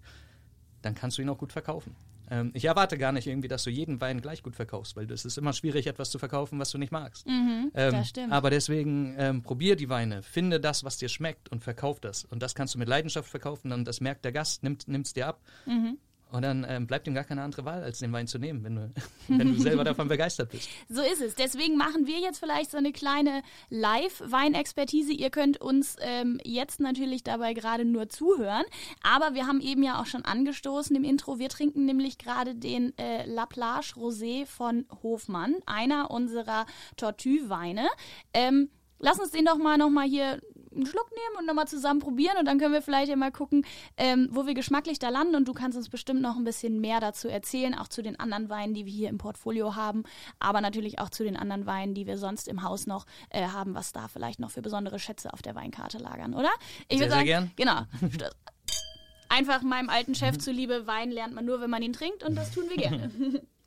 dann 0.81 0.93
kannst 0.93 1.17
du 1.17 1.21
ihn 1.21 1.29
auch 1.29 1.37
gut 1.37 1.53
verkaufen. 1.53 1.95
Ähm, 2.29 2.51
ich 2.53 2.65
erwarte 2.65 2.97
gar 2.97 3.11
nicht 3.11 3.27
irgendwie, 3.27 3.47
dass 3.47 3.63
du 3.63 3.69
jeden 3.69 4.01
Wein 4.01 4.21
gleich 4.21 4.43
gut 4.43 4.55
verkaufst, 4.55 4.95
weil 4.95 5.09
es 5.11 5.25
ist 5.25 5.37
immer 5.37 5.53
schwierig, 5.53 5.87
etwas 5.87 6.09
zu 6.09 6.19
verkaufen, 6.19 6.59
was 6.59 6.71
du 6.71 6.77
nicht 6.77 6.91
magst. 6.91 7.25
ähm, 7.73 7.91
das 7.91 8.09
stimmt. 8.09 8.33
Aber 8.33 8.49
deswegen 8.49 9.15
ähm, 9.17 9.41
probier 9.41 9.75
die 9.75 9.89
Weine, 9.89 10.23
finde 10.23 10.59
das, 10.59 10.83
was 10.83 10.97
dir 10.97 11.09
schmeckt 11.09 11.49
und 11.49 11.63
verkauf 11.63 11.99
das. 11.99 12.25
Und 12.25 12.41
das 12.43 12.55
kannst 12.55 12.75
du 12.75 12.79
mit 12.79 12.87
Leidenschaft 12.87 13.29
verkaufen 13.29 13.71
und 13.71 13.85
das 13.85 14.01
merkt 14.01 14.25
der 14.25 14.31
Gast, 14.31 14.63
nimmt 14.63 14.87
es 14.87 15.13
dir 15.13 15.27
ab. 15.27 15.41
Mhm. 15.65 15.97
Und 16.31 16.41
dann 16.41 16.65
ähm, 16.67 16.87
bleibt 16.87 17.07
ihm 17.07 17.13
gar 17.13 17.23
keine 17.23 17.41
andere 17.41 17.63
Wahl, 17.63 17.83
als 17.83 17.99
den 17.99 18.11
Wein 18.11 18.27
zu 18.27 18.37
nehmen, 18.37 18.63
wenn 18.63 18.75
du, 18.75 18.91
wenn 19.27 19.55
du 19.55 19.61
selber 19.61 19.83
davon 19.85 20.07
begeistert 20.07 20.51
bist. 20.51 20.69
So 20.89 21.01
ist 21.01 21.21
es. 21.21 21.35
Deswegen 21.35 21.77
machen 21.77 22.05
wir 22.05 22.19
jetzt 22.19 22.39
vielleicht 22.39 22.71
so 22.71 22.77
eine 22.77 22.91
kleine 22.91 23.43
Live-Weinexpertise. 23.69 25.13
Ihr 25.13 25.29
könnt 25.29 25.61
uns 25.61 25.95
ähm, 26.01 26.39
jetzt 26.43 26.79
natürlich 26.79 27.23
dabei 27.23 27.53
gerade 27.53 27.85
nur 27.85 28.09
zuhören. 28.09 28.65
Aber 29.03 29.35
wir 29.35 29.47
haben 29.47 29.61
eben 29.61 29.83
ja 29.83 30.01
auch 30.01 30.05
schon 30.05 30.25
angestoßen 30.25 30.95
im 30.95 31.03
Intro. 31.03 31.39
Wir 31.39 31.49
trinken 31.49 31.85
nämlich 31.85 32.17
gerade 32.17 32.55
den 32.55 32.97
äh, 32.97 33.25
La 33.25 33.45
Plage 33.45 33.93
Rosé 33.95 34.45
von 34.45 34.85
Hofmann, 35.03 35.55
einer 35.65 36.11
unserer 36.11 36.65
Tortue-Weine. 36.97 37.87
Ähm, 38.33 38.69
lass 38.99 39.19
uns 39.19 39.31
den 39.31 39.45
doch 39.45 39.57
mal 39.57 39.77
noch 39.77 39.89
mal 39.89 40.07
hier 40.07 40.41
einen 40.77 40.85
Schluck 40.85 41.09
nehmen 41.11 41.39
und 41.39 41.45
nochmal 41.45 41.67
zusammen 41.67 41.99
probieren 41.99 42.37
und 42.39 42.45
dann 42.45 42.59
können 42.59 42.73
wir 42.73 42.81
vielleicht 42.81 43.09
ja 43.09 43.15
mal 43.15 43.31
gucken, 43.31 43.65
ähm, 43.97 44.29
wo 44.31 44.45
wir 44.45 44.53
geschmacklich 44.53 44.99
da 44.99 45.09
landen 45.09 45.35
und 45.35 45.47
du 45.47 45.53
kannst 45.53 45.77
uns 45.77 45.89
bestimmt 45.89 46.21
noch 46.21 46.37
ein 46.37 46.43
bisschen 46.43 46.79
mehr 46.79 46.99
dazu 46.99 47.27
erzählen, 47.27 47.73
auch 47.73 47.87
zu 47.87 48.01
den 48.01 48.19
anderen 48.19 48.49
Weinen, 48.49 48.73
die 48.73 48.85
wir 48.85 48.93
hier 48.93 49.09
im 49.09 49.17
Portfolio 49.17 49.75
haben, 49.75 50.03
aber 50.39 50.61
natürlich 50.61 50.99
auch 50.99 51.09
zu 51.09 51.23
den 51.23 51.35
anderen 51.35 51.65
Weinen, 51.65 51.93
die 51.93 52.07
wir 52.07 52.17
sonst 52.17 52.47
im 52.47 52.63
Haus 52.63 52.87
noch 52.87 53.05
äh, 53.29 53.47
haben, 53.47 53.75
was 53.75 53.91
da 53.91 54.07
vielleicht 54.07 54.39
noch 54.39 54.51
für 54.51 54.61
besondere 54.61 54.99
Schätze 54.99 55.33
auf 55.33 55.41
der 55.41 55.55
Weinkarte 55.55 55.97
lagern, 55.97 56.33
oder? 56.33 56.49
Ich 56.87 56.99
Sehr, 56.99 57.07
würd 57.07 57.13
sehr 57.13 57.25
gern. 57.25 57.51
Genau. 57.55 57.81
Einfach 59.29 59.61
meinem 59.61 59.89
alten 59.89 60.15
Chef 60.15 60.37
zuliebe, 60.37 60.87
Wein 60.87 61.11
lernt 61.11 61.33
man 61.33 61.45
nur, 61.45 61.59
wenn 61.59 61.69
man 61.69 61.81
ihn 61.81 61.91
trinkt 61.91 62.23
und 62.23 62.35
das 62.35 62.51
tun 62.51 62.63
wir 62.69 62.77
gerne. 62.77 63.11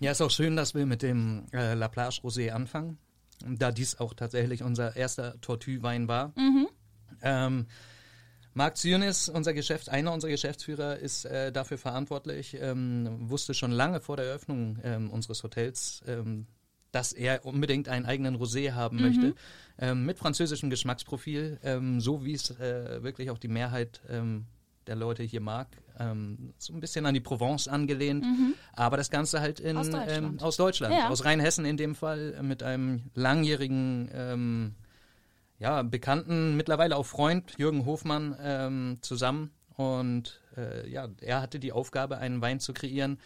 Ja, 0.00 0.12
ist 0.12 0.22
auch 0.22 0.30
schön, 0.30 0.56
dass 0.56 0.74
wir 0.74 0.86
mit 0.86 1.02
dem 1.02 1.44
äh, 1.52 1.74
La 1.74 1.88
Plage 1.88 2.22
Rosé 2.22 2.52
anfangen, 2.52 2.98
da 3.46 3.72
dies 3.72 3.98
auch 3.98 4.14
tatsächlich 4.14 4.62
unser 4.62 4.96
erster 4.96 5.40
Tortue-Wein 5.40 6.08
war. 6.08 6.32
Ähm, 7.22 7.66
Marc 8.52 8.76
Zionis, 8.76 9.28
unser 9.28 9.54
Geschäft, 9.54 9.88
einer 9.88 10.12
unserer 10.12 10.30
Geschäftsführer, 10.30 10.98
ist 10.98 11.24
äh, 11.24 11.52
dafür 11.52 11.78
verantwortlich, 11.78 12.56
ähm, 12.60 13.30
wusste 13.30 13.54
schon 13.54 13.70
lange 13.70 14.00
vor 14.00 14.16
der 14.16 14.26
Eröffnung 14.26 14.78
ähm, 14.82 15.10
unseres 15.10 15.42
Hotels, 15.44 16.02
ähm, 16.06 16.46
dass 16.90 17.12
er 17.12 17.44
unbedingt 17.44 17.88
einen 17.88 18.06
eigenen 18.06 18.36
Rosé 18.36 18.72
haben 18.72 18.96
mhm. 18.96 19.02
möchte, 19.02 19.34
ähm, 19.78 20.04
mit 20.04 20.18
französischem 20.18 20.68
Geschmacksprofil, 20.68 21.60
ähm, 21.62 22.00
so 22.00 22.24
wie 22.24 22.34
es 22.34 22.50
äh, 22.58 23.02
wirklich 23.02 23.30
auch 23.30 23.38
die 23.38 23.48
Mehrheit 23.48 24.00
ähm, 24.08 24.46
der 24.90 24.96
Leute 24.96 25.22
hier 25.22 25.40
mag. 25.40 25.68
Ähm, 25.98 26.52
so 26.58 26.74
ein 26.74 26.80
bisschen 26.80 27.06
an 27.06 27.14
die 27.14 27.20
Provence 27.20 27.68
angelehnt, 27.68 28.24
mhm. 28.24 28.54
aber 28.72 28.96
das 28.96 29.08
Ganze 29.08 29.40
halt 29.40 29.60
in, 29.60 29.76
aus 29.76 29.88
Deutschland, 29.88 30.32
ähm, 30.32 30.40
aus, 30.40 30.56
Deutschland 30.56 30.94
ja. 30.94 31.08
aus 31.08 31.24
Rheinhessen 31.24 31.64
in 31.64 31.76
dem 31.76 31.94
Fall, 31.94 32.34
äh, 32.36 32.42
mit 32.42 32.64
einem 32.64 33.04
langjährigen, 33.14 34.10
ähm, 34.12 34.74
ja, 35.58 35.82
bekannten, 35.82 36.56
mittlerweile 36.56 36.96
auch 36.96 37.06
Freund, 37.06 37.54
Jürgen 37.56 37.86
Hofmann, 37.86 38.36
ähm, 38.42 38.98
zusammen. 39.02 39.52
Und 39.76 40.40
äh, 40.56 40.88
ja, 40.90 41.08
er 41.20 41.40
hatte 41.40 41.60
die 41.60 41.72
Aufgabe, 41.72 42.18
einen 42.18 42.42
Wein 42.42 42.58
zu 42.58 42.72
kreieren, 42.72 43.18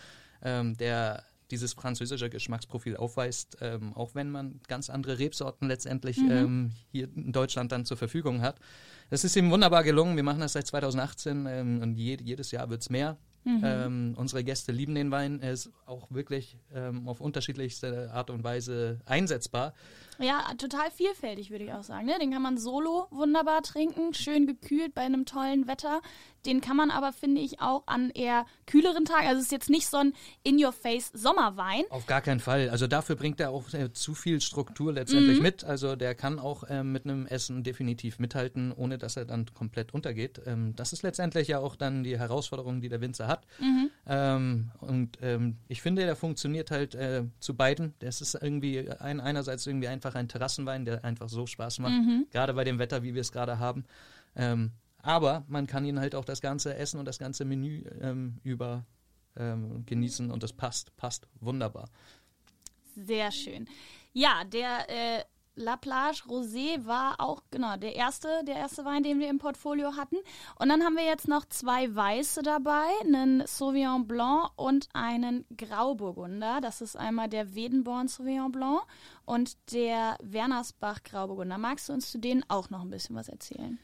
ähm, 0.42 0.76
der 0.76 1.24
dieses 1.50 1.74
französische 1.74 2.30
Geschmacksprofil 2.30 2.96
aufweist, 2.96 3.58
ähm, 3.60 3.92
auch 3.94 4.14
wenn 4.14 4.30
man 4.30 4.60
ganz 4.68 4.90
andere 4.90 5.18
Rebsorten 5.18 5.68
letztendlich 5.68 6.18
mhm. 6.18 6.30
ähm, 6.30 6.72
hier 6.90 7.08
in 7.14 7.32
Deutschland 7.32 7.72
dann 7.72 7.84
zur 7.84 7.96
Verfügung 7.96 8.40
hat. 8.40 8.56
Das 9.10 9.24
ist 9.24 9.36
ihm 9.36 9.50
wunderbar 9.50 9.84
gelungen. 9.84 10.16
Wir 10.16 10.22
machen 10.22 10.40
das 10.40 10.54
seit 10.54 10.66
2018 10.66 11.46
ähm, 11.46 11.82
und 11.82 11.96
je, 11.96 12.16
jedes 12.22 12.50
Jahr 12.50 12.70
wird 12.70 12.82
es 12.82 12.90
mehr. 12.90 13.18
Mhm. 13.44 13.60
Ähm, 13.62 14.14
unsere 14.16 14.42
Gäste 14.42 14.72
lieben 14.72 14.94
den 14.94 15.10
Wein. 15.10 15.40
Er 15.40 15.52
ist 15.52 15.70
auch 15.84 16.10
wirklich 16.10 16.56
ähm, 16.74 17.06
auf 17.06 17.20
unterschiedlichste 17.20 18.10
Art 18.10 18.30
und 18.30 18.42
Weise 18.42 19.00
einsetzbar. 19.04 19.74
Ja, 20.18 20.52
total 20.58 20.90
vielfältig, 20.90 21.50
würde 21.50 21.64
ich 21.64 21.72
auch 21.72 21.82
sagen. 21.82 22.06
Ne? 22.06 22.18
Den 22.20 22.32
kann 22.32 22.42
man 22.42 22.58
solo 22.58 23.06
wunderbar 23.10 23.62
trinken, 23.62 24.14
schön 24.14 24.46
gekühlt 24.46 24.94
bei 24.94 25.02
einem 25.02 25.26
tollen 25.26 25.66
Wetter. 25.66 26.00
Den 26.46 26.60
kann 26.60 26.76
man 26.76 26.90
aber, 26.90 27.12
finde 27.12 27.40
ich, 27.40 27.60
auch 27.60 27.84
an 27.86 28.10
eher 28.10 28.44
kühleren 28.66 29.06
Tagen. 29.06 29.26
Also 29.26 29.38
es 29.38 29.46
ist 29.46 29.52
jetzt 29.52 29.70
nicht 29.70 29.86
so 29.86 29.96
ein 29.96 30.12
In-Your-Face-Sommerwein. 30.42 31.84
Auf 31.88 32.06
gar 32.06 32.20
keinen 32.20 32.40
Fall. 32.40 32.68
Also 32.68 32.86
dafür 32.86 33.16
bringt 33.16 33.40
er 33.40 33.50
auch 33.50 33.72
äh, 33.72 33.92
zu 33.92 34.14
viel 34.14 34.40
Struktur 34.40 34.92
letztendlich 34.92 35.38
mhm. 35.38 35.42
mit. 35.42 35.64
Also 35.64 35.96
der 35.96 36.14
kann 36.14 36.38
auch 36.38 36.64
äh, 36.64 36.84
mit 36.84 37.04
einem 37.06 37.26
Essen 37.26 37.62
definitiv 37.62 38.18
mithalten, 38.18 38.72
ohne 38.72 38.98
dass 38.98 39.16
er 39.16 39.24
dann 39.24 39.46
komplett 39.54 39.94
untergeht. 39.94 40.40
Ähm, 40.44 40.74
das 40.76 40.92
ist 40.92 41.02
letztendlich 41.02 41.48
ja 41.48 41.60
auch 41.60 41.76
dann 41.76 42.04
die 42.04 42.18
Herausforderung, 42.18 42.82
die 42.82 42.90
der 42.90 43.00
Winzer 43.00 43.26
hat. 43.26 43.46
Mhm. 43.58 43.90
Ähm, 44.06 44.70
und 44.80 45.18
ähm, 45.22 45.56
ich 45.68 45.80
finde, 45.80 46.04
der 46.04 46.16
funktioniert 46.16 46.70
halt 46.70 46.94
äh, 46.94 47.24
zu 47.40 47.54
beiden. 47.54 47.94
Das 48.00 48.20
ist 48.20 48.34
irgendwie 48.34 48.90
ein, 48.90 49.20
einerseits 49.20 49.66
irgendwie 49.66 49.88
einfach 50.04 50.18
ein 50.18 50.28
Terrassenwein, 50.28 50.84
der 50.84 51.04
einfach 51.04 51.28
so 51.28 51.46
Spaß 51.46 51.78
macht, 51.78 51.92
mhm. 51.92 52.26
gerade 52.30 52.54
bei 52.54 52.64
dem 52.64 52.78
Wetter, 52.78 53.02
wie 53.02 53.14
wir 53.14 53.20
es 53.20 53.32
gerade 53.32 53.58
haben. 53.58 53.84
Ähm, 54.36 54.72
aber 54.98 55.44
man 55.48 55.66
kann 55.66 55.84
ihn 55.84 56.00
halt 56.00 56.14
auch 56.14 56.24
das 56.24 56.40
ganze 56.40 56.74
Essen 56.76 56.98
und 56.98 57.06
das 57.06 57.18
ganze 57.18 57.44
Menü 57.44 57.84
ähm, 58.00 58.38
über 58.42 58.84
ähm, 59.36 59.84
genießen 59.86 60.30
und 60.30 60.42
das 60.42 60.52
passt, 60.52 60.96
passt 60.96 61.26
wunderbar. 61.40 61.88
Sehr 62.96 63.30
schön. 63.32 63.66
Ja, 64.12 64.44
der 64.44 64.88
äh, 64.88 65.24
La 65.56 65.76
Plage 65.76 66.22
Rosé 66.28 66.84
war 66.84 67.20
auch 67.20 67.42
genau 67.50 67.76
der 67.76 67.94
erste, 67.94 68.28
der 68.44 68.56
erste 68.56 68.84
Wein, 68.84 69.04
den 69.04 69.20
wir 69.20 69.28
im 69.28 69.38
Portfolio 69.38 69.96
hatten. 69.96 70.16
Und 70.58 70.68
dann 70.68 70.82
haben 70.82 70.96
wir 70.96 71.04
jetzt 71.04 71.28
noch 71.28 71.44
zwei 71.46 71.94
weiße 71.94 72.42
dabei, 72.42 72.86
einen 73.04 73.46
Sauvignon 73.46 74.06
Blanc 74.06 74.50
und 74.56 74.88
einen 74.94 75.44
Grauburgunder. 75.56 76.60
Das 76.60 76.80
ist 76.80 76.96
einmal 76.96 77.28
der 77.28 77.54
Wedenborn 77.54 78.08
Sauvignon 78.08 78.50
Blanc 78.50 78.80
und 79.24 79.56
der 79.72 80.16
Wernersbach 80.22 81.04
Grauburgunder. 81.04 81.56
Magst 81.58 81.88
du 81.88 81.92
uns 81.92 82.10
zu 82.10 82.18
denen 82.18 82.44
auch 82.48 82.70
noch 82.70 82.82
ein 82.82 82.90
bisschen 82.90 83.14
was 83.14 83.28
erzählen? 83.28 83.78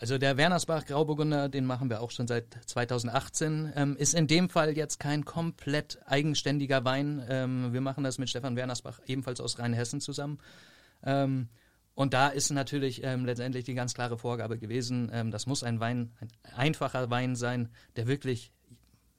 Also 0.00 0.18
der 0.18 0.36
Wernersbach 0.36 0.86
Grauburgunder, 0.86 1.48
den 1.48 1.66
machen 1.66 1.90
wir 1.90 2.00
auch 2.00 2.10
schon 2.10 2.26
seit 2.26 2.58
2018, 2.66 3.72
ähm, 3.76 3.96
ist 3.96 4.14
in 4.14 4.26
dem 4.26 4.48
Fall 4.48 4.76
jetzt 4.76 4.98
kein 4.98 5.24
komplett 5.24 5.98
eigenständiger 6.06 6.84
Wein. 6.84 7.24
Ähm, 7.28 7.72
wir 7.72 7.80
machen 7.80 8.04
das 8.04 8.18
mit 8.18 8.30
Stefan 8.30 8.56
Wernersbach 8.56 9.00
ebenfalls 9.06 9.40
aus 9.40 9.58
Rheinhessen 9.58 10.00
zusammen. 10.00 10.38
Ähm, 11.04 11.48
und 11.94 12.12
da 12.12 12.28
ist 12.28 12.50
natürlich 12.50 13.04
ähm, 13.04 13.24
letztendlich 13.24 13.64
die 13.64 13.74
ganz 13.74 13.94
klare 13.94 14.18
Vorgabe 14.18 14.58
gewesen, 14.58 15.10
ähm, 15.12 15.30
das 15.30 15.46
muss 15.46 15.62
ein 15.62 15.78
Wein, 15.80 16.12
ein 16.20 16.28
einfacher 16.56 17.08
Wein 17.10 17.36
sein, 17.36 17.68
der 17.96 18.06
wirklich 18.06 18.52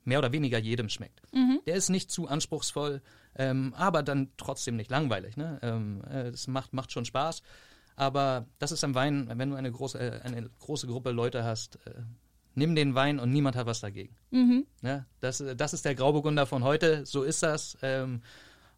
mehr 0.04 0.20
oder 0.20 0.32
weniger 0.32 0.60
jedem 0.60 0.90
schmeckt. 0.90 1.22
Mhm. 1.34 1.62
Der 1.66 1.76
ist 1.76 1.90
nicht 1.90 2.12
zu 2.12 2.28
anspruchsvoll, 2.28 3.02
ähm, 3.38 3.74
aber 3.76 4.04
dann 4.04 4.30
trotzdem 4.38 4.76
nicht 4.76 4.92
langweilig. 4.92 5.38
Ne? 5.38 5.60
äh, 6.10 6.32
das 6.32 6.48
macht, 6.48 6.74
macht 6.74 6.92
schon 6.92 7.06
Spaß. 7.06 7.42
Aber 7.96 8.46
das 8.60 8.72
ist 8.72 8.84
ein 8.84 8.94
Wein, 8.94 9.32
wenn 9.36 9.50
du 9.50 9.56
eine 9.56 9.72
große, 9.72 9.98
äh, 9.98 10.22
eine 10.22 10.50
große 10.60 10.88
Gruppe 10.88 11.12
Leute 11.12 11.44
hast, 11.44 11.78
äh, 11.86 12.02
nimm 12.54 12.76
den 12.76 12.94
Wein 12.96 13.20
und 13.20 13.32
niemand 13.32 13.56
hat 13.56 13.68
was 13.68 13.80
dagegen. 13.80 14.16
Mhm. 14.32 14.66
Ja, 14.82 15.06
das, 15.22 15.44
das 15.56 15.74
ist 15.74 15.86
der 15.86 15.96
Grauburgunder 15.96 16.46
von 16.46 16.64
heute, 16.64 17.06
so 17.06 17.24
ist 17.24 17.42
das. 17.44 17.78
Ähm, 17.82 18.22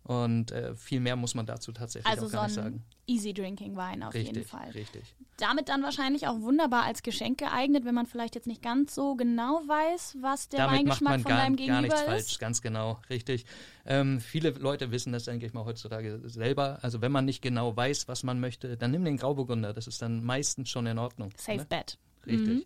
und 0.08 0.52
äh, 0.52 0.74
viel 0.76 1.02
mehr 1.02 1.18
muss 1.18 1.36
man 1.36 1.46
dazu 1.46 1.74
tatsächlich 1.74 2.10
also 2.10 2.28
auch 2.28 2.32
gar 2.32 2.50
so 2.50 2.62
nicht 2.62 2.66
sagen. 2.66 2.84
Easy 3.08 3.34
Drinking 3.34 3.76
Wein 3.76 4.04
auf 4.04 4.14
richtig, 4.14 4.36
jeden 4.36 4.48
Fall. 4.48 4.70
Richtig. 4.72 5.04
Damit 5.36 5.68
dann 5.68 5.84
wahrscheinlich 5.84 6.28
auch 6.28 6.40
wunderbar 6.40 6.84
als 6.84 7.04
Geschenk 7.04 7.40
geeignet, 7.40 7.84
wenn 7.84 7.94
man 7.94 8.06
vielleicht 8.06 8.36
jetzt 8.36 8.48
nicht 8.48 8.62
ganz 8.62 8.96
so 8.96 9.16
genau 9.16 9.62
weiß, 9.68 10.18
was 10.22 10.48
der 10.48 10.60
Damit 10.60 10.80
Weingeschmack 10.80 11.02
macht 11.02 11.12
man 11.12 11.22
von 11.24 11.30
gar, 11.30 11.40
deinem 11.40 11.56
Gegenüber 11.58 11.76
gar 11.76 11.82
nichts 11.82 12.00
ist. 12.00 12.08
falsch, 12.08 12.40
ganz 12.40 12.62
genau, 12.62 13.02
richtig. 13.10 13.46
Ähm, 13.86 14.22
viele 14.22 14.52
Leute 14.52 14.92
wissen 14.92 15.12
das, 15.12 15.26
denke 15.26 15.46
ich 15.46 15.54
mal, 15.54 15.66
heutzutage 15.66 16.22
selber. 16.24 16.80
Also 16.82 17.02
wenn 17.02 17.12
man 17.12 17.26
nicht 17.26 17.42
genau 17.42 17.76
weiß, 17.76 18.08
was 18.08 18.24
man 18.24 18.40
möchte, 18.40 18.78
dann 18.78 18.92
nimm 18.92 19.04
den 19.04 19.18
Grauburgunder. 19.18 19.74
Das 19.74 19.88
ist 19.88 20.02
dann 20.02 20.24
meistens 20.24 20.70
schon 20.70 20.86
in 20.86 20.98
Ordnung. 21.00 21.32
Safe 21.38 21.58
ne? 21.58 21.66
bet. 21.66 21.98
Richtig. 22.26 22.48
Mhm. 22.48 22.64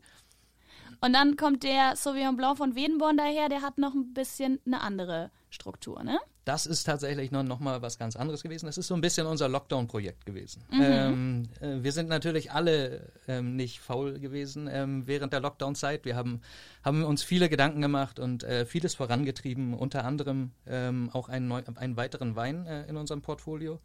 Und 1.03 1.13
dann 1.13 1.35
kommt 1.35 1.63
der 1.63 1.95
Sauvignon 1.95 2.37
Blanc 2.37 2.57
von 2.57 2.75
Wedenborn 2.75 3.17
daher, 3.17 3.49
der 3.49 3.63
hat 3.63 3.79
noch 3.79 3.95
ein 3.95 4.13
bisschen 4.13 4.59
eine 4.67 4.81
andere 4.81 5.31
Struktur, 5.49 6.03
ne? 6.03 6.19
Das 6.45 6.65
ist 6.65 6.83
tatsächlich 6.83 7.31
noch, 7.31 7.43
noch 7.43 7.59
mal 7.59 7.81
was 7.83 7.99
ganz 7.99 8.15
anderes 8.15 8.41
gewesen. 8.41 8.65
Das 8.65 8.77
ist 8.77 8.87
so 8.87 8.95
ein 8.95 9.01
bisschen 9.01 9.27
unser 9.27 9.47
Lockdown-Projekt 9.47 10.25
gewesen. 10.25 10.63
Mhm. 10.71 10.81
Ähm, 10.81 11.49
äh, 11.59 11.83
wir 11.83 11.91
sind 11.91 12.09
natürlich 12.09 12.51
alle 12.51 13.11
ähm, 13.27 13.55
nicht 13.55 13.79
faul 13.79 14.19
gewesen 14.19 14.67
ähm, 14.71 15.05
während 15.05 15.33
der 15.33 15.39
Lockdown-Zeit. 15.39 16.03
Wir 16.03 16.15
haben, 16.15 16.41
haben 16.83 17.03
uns 17.03 17.23
viele 17.23 17.47
Gedanken 17.47 17.81
gemacht 17.81 18.19
und 18.19 18.43
äh, 18.43 18.65
vieles 18.65 18.95
vorangetrieben, 18.95 19.75
unter 19.75 20.03
anderem 20.03 20.51
ähm, 20.65 21.11
auch 21.13 21.29
einen, 21.29 21.47
neu, 21.47 21.61
einen 21.75 21.95
weiteren 21.95 22.35
Wein 22.35 22.65
äh, 22.65 22.87
in 22.87 22.97
unserem 22.97 23.21
Portfolio. 23.21 23.79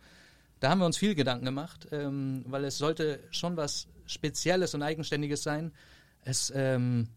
Da 0.60 0.70
haben 0.70 0.78
wir 0.78 0.86
uns 0.86 0.96
viel 0.96 1.14
Gedanken 1.14 1.44
gemacht, 1.44 1.88
ähm, 1.92 2.42
weil 2.46 2.64
es 2.64 2.78
sollte 2.78 3.20
schon 3.30 3.58
was 3.58 3.86
Spezielles 4.06 4.74
und 4.74 4.82
Eigenständiges 4.82 5.42
sein 5.42 5.72
es 6.26 6.52
ähm, 6.54 7.08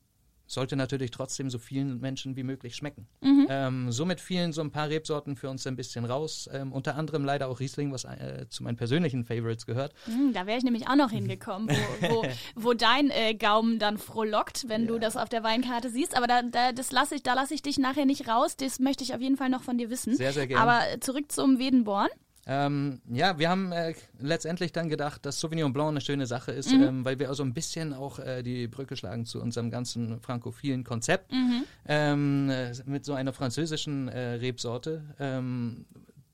sollte 0.45 0.75
natürlich 0.75 1.11
trotzdem 1.11 1.49
so 1.49 1.59
vielen 1.59 1.99
Menschen 1.99 2.35
wie 2.35 2.43
möglich 2.43 2.75
schmecken. 2.75 3.07
Mhm. 3.21 3.47
Ähm, 3.49 3.91
somit 3.91 4.19
fielen 4.19 4.51
so 4.51 4.61
ein 4.61 4.71
paar 4.71 4.89
Rebsorten 4.89 5.35
für 5.35 5.49
uns 5.49 5.65
ein 5.67 5.75
bisschen 5.75 6.05
raus. 6.05 6.49
Ähm, 6.51 6.71
unter 6.71 6.95
anderem 6.95 7.23
leider 7.23 7.47
auch 7.47 7.59
Riesling, 7.59 7.91
was 7.91 8.03
äh, 8.05 8.47
zu 8.49 8.63
meinen 8.63 8.75
persönlichen 8.75 9.25
Favorites 9.25 9.65
gehört. 9.65 9.93
Mhm, 10.07 10.33
da 10.33 10.47
wäre 10.47 10.57
ich 10.57 10.63
nämlich 10.63 10.87
auch 10.87 10.95
noch 10.95 11.11
hingekommen, 11.11 11.69
wo, 11.69 12.09
wo, 12.09 12.25
wo 12.55 12.73
dein 12.73 13.11
äh, 13.11 13.35
Gaumen 13.35 13.77
dann 13.77 13.97
frohlockt, 13.97 14.67
wenn 14.67 14.83
ja. 14.83 14.87
du 14.87 14.99
das 14.99 15.17
auf 15.17 15.29
der 15.29 15.43
Weinkarte 15.43 15.89
siehst. 15.89 16.17
Aber 16.17 16.25
da, 16.25 16.41
da, 16.41 16.71
das 16.71 16.91
lass 16.91 17.11
ich, 17.11 17.21
da 17.21 17.35
lasse 17.35 17.53
ich 17.53 17.61
dich 17.61 17.77
nachher 17.77 18.05
nicht 18.05 18.27
raus. 18.27 18.57
Das 18.57 18.79
möchte 18.79 19.03
ich 19.03 19.13
auf 19.13 19.21
jeden 19.21 19.37
Fall 19.37 19.49
noch 19.49 19.61
von 19.63 19.77
dir 19.77 19.89
wissen. 19.89 20.15
Sehr, 20.15 20.33
sehr 20.33 20.47
gerne. 20.47 20.63
Aber 20.63 21.01
zurück 21.01 21.31
zum 21.31 21.59
Wedenborn. 21.59 22.09
Ähm, 22.51 22.99
ja, 23.07 23.37
wir 23.37 23.47
haben 23.47 23.71
äh, 23.71 23.93
letztendlich 24.19 24.71
dann 24.71 24.89
gedacht, 24.89 25.23
dass 25.23 25.39
Sauvignon 25.39 25.71
Blanc 25.71 25.89
eine 25.89 26.01
schöne 26.01 26.25
Sache 26.25 26.51
ist, 26.51 26.71
mhm. 26.71 26.81
ähm, 26.81 27.05
weil 27.05 27.19
wir 27.19 27.29
also 27.29 27.43
ein 27.43 27.53
bisschen 27.53 27.93
auch 27.93 28.17
äh, 28.17 28.41
die 28.41 28.67
Brücke 28.67 28.97
schlagen 28.97 29.27
zu 29.27 29.39
unserem 29.39 29.69
ganzen 29.69 30.19
frankophilen 30.19 30.83
Konzept 30.83 31.31
mhm. 31.31 31.63
ähm, 31.87 32.49
äh, 32.49 32.73
mit 32.85 33.05
so 33.05 33.13
einer 33.13 33.33
französischen 33.33 34.07
äh, 34.07 34.31
Rebsorte. 34.33 35.03
Ähm, 35.19 35.85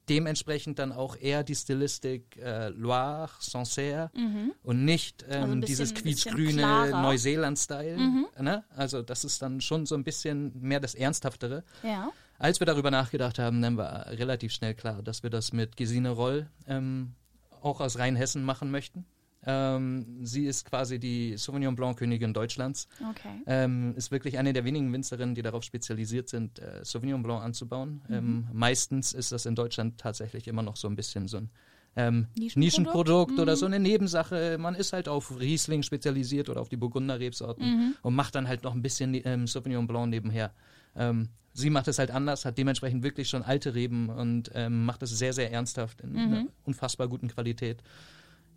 dementsprechend 0.07 0.79
dann 0.79 0.93
auch 0.93 1.17
eher 1.17 1.43
die 1.43 1.55
Stilistik 1.55 2.37
äh, 2.37 2.69
Loire, 2.69 3.31
Sancerre 3.39 4.09
mhm. 4.15 4.53
und 4.63 4.85
nicht 4.85 5.25
also 5.25 5.47
bisschen, 5.47 5.61
dieses 5.61 5.93
quietschgrüne 5.95 6.91
Neuseeland-Style. 6.91 7.97
Mhm. 7.97 8.27
Ne? 8.39 8.63
Also 8.73 9.01
das 9.01 9.25
ist 9.25 9.41
dann 9.41 9.59
schon 9.59 9.85
so 9.85 9.95
ein 9.95 10.05
bisschen 10.05 10.53
mehr 10.61 10.79
das 10.79 10.95
Ernsthaftere. 10.95 11.65
Ja. 11.83 12.09
Als 12.37 12.59
wir 12.59 12.65
darüber 12.65 12.91
nachgedacht 12.91 13.39
haben, 13.39 13.61
dann 13.61 13.77
war 13.77 14.07
relativ 14.07 14.51
schnell 14.51 14.73
klar, 14.73 15.01
dass 15.01 15.23
wir 15.23 15.29
das 15.29 15.53
mit 15.53 15.77
Gesine 15.77 16.09
Roll 16.09 16.47
ähm, 16.67 17.13
auch 17.61 17.79
aus 17.81 17.97
Rheinhessen 17.97 18.43
machen 18.43 18.71
möchten. 18.71 19.05
Ähm, 19.47 20.25
sie 20.25 20.45
ist 20.45 20.65
quasi 20.65 20.99
die 20.99 21.37
Sauvignon 21.37 21.75
Blanc 21.75 21.99
Königin 21.99 22.33
Deutschlands. 22.33 22.87
Okay. 23.11 23.41
Ähm, 23.45 23.93
ist 23.95 24.11
wirklich 24.11 24.37
eine 24.37 24.53
der 24.53 24.65
wenigen 24.65 24.91
Winzerinnen, 24.91 25.35
die 25.35 25.43
darauf 25.43 25.63
spezialisiert 25.63 26.29
sind, 26.29 26.59
äh, 26.59 26.83
Sauvignon 26.83 27.21
Blanc 27.21 27.43
anzubauen. 27.43 28.01
Mhm. 28.07 28.15
Ähm, 28.15 28.47
meistens 28.53 29.13
ist 29.13 29.31
das 29.31 29.45
in 29.45 29.55
Deutschland 29.55 29.99
tatsächlich 29.99 30.47
immer 30.47 30.63
noch 30.63 30.75
so 30.75 30.87
ein 30.87 30.95
bisschen 30.95 31.27
so 31.27 31.37
ein 31.37 31.49
ähm, 31.97 32.27
Nischenprodukt, 32.35 32.57
Nischenprodukt 32.57 33.31
mhm. 33.33 33.39
oder 33.39 33.55
so 33.55 33.65
eine 33.65 33.79
Nebensache. 33.79 34.57
Man 34.59 34.75
ist 34.75 34.93
halt 34.93 35.07
auf 35.07 35.39
Riesling 35.39 35.83
spezialisiert 35.83 36.49
oder 36.49 36.61
auf 36.61 36.69
die 36.69 36.77
Burgunder 36.77 37.19
Rebsorten 37.19 37.65
mhm. 37.65 37.95
und 38.01 38.15
macht 38.15 38.35
dann 38.35 38.47
halt 38.47 38.63
noch 38.63 38.73
ein 38.73 38.81
bisschen 38.81 39.13
ähm, 39.25 39.47
Sauvignon 39.47 39.87
Blanc 39.87 40.09
nebenher. 40.09 40.51
Ähm, 40.95 41.29
sie 41.55 41.69
macht 41.69 41.87
es 41.87 41.97
halt 41.97 42.11
anders, 42.11 42.45
hat 42.45 42.57
dementsprechend 42.57 43.01
wirklich 43.01 43.29
schon 43.29 43.41
alte 43.41 43.73
Reben 43.73 44.09
und 44.09 44.51
ähm, 44.53 44.85
macht 44.85 45.01
es 45.03 45.17
sehr, 45.17 45.33
sehr 45.33 45.51
ernsthaft 45.51 46.01
in 46.01 46.11
mhm. 46.11 46.19
einer 46.19 46.45
unfassbar 46.65 47.07
guten 47.07 47.29
Qualität. 47.29 47.81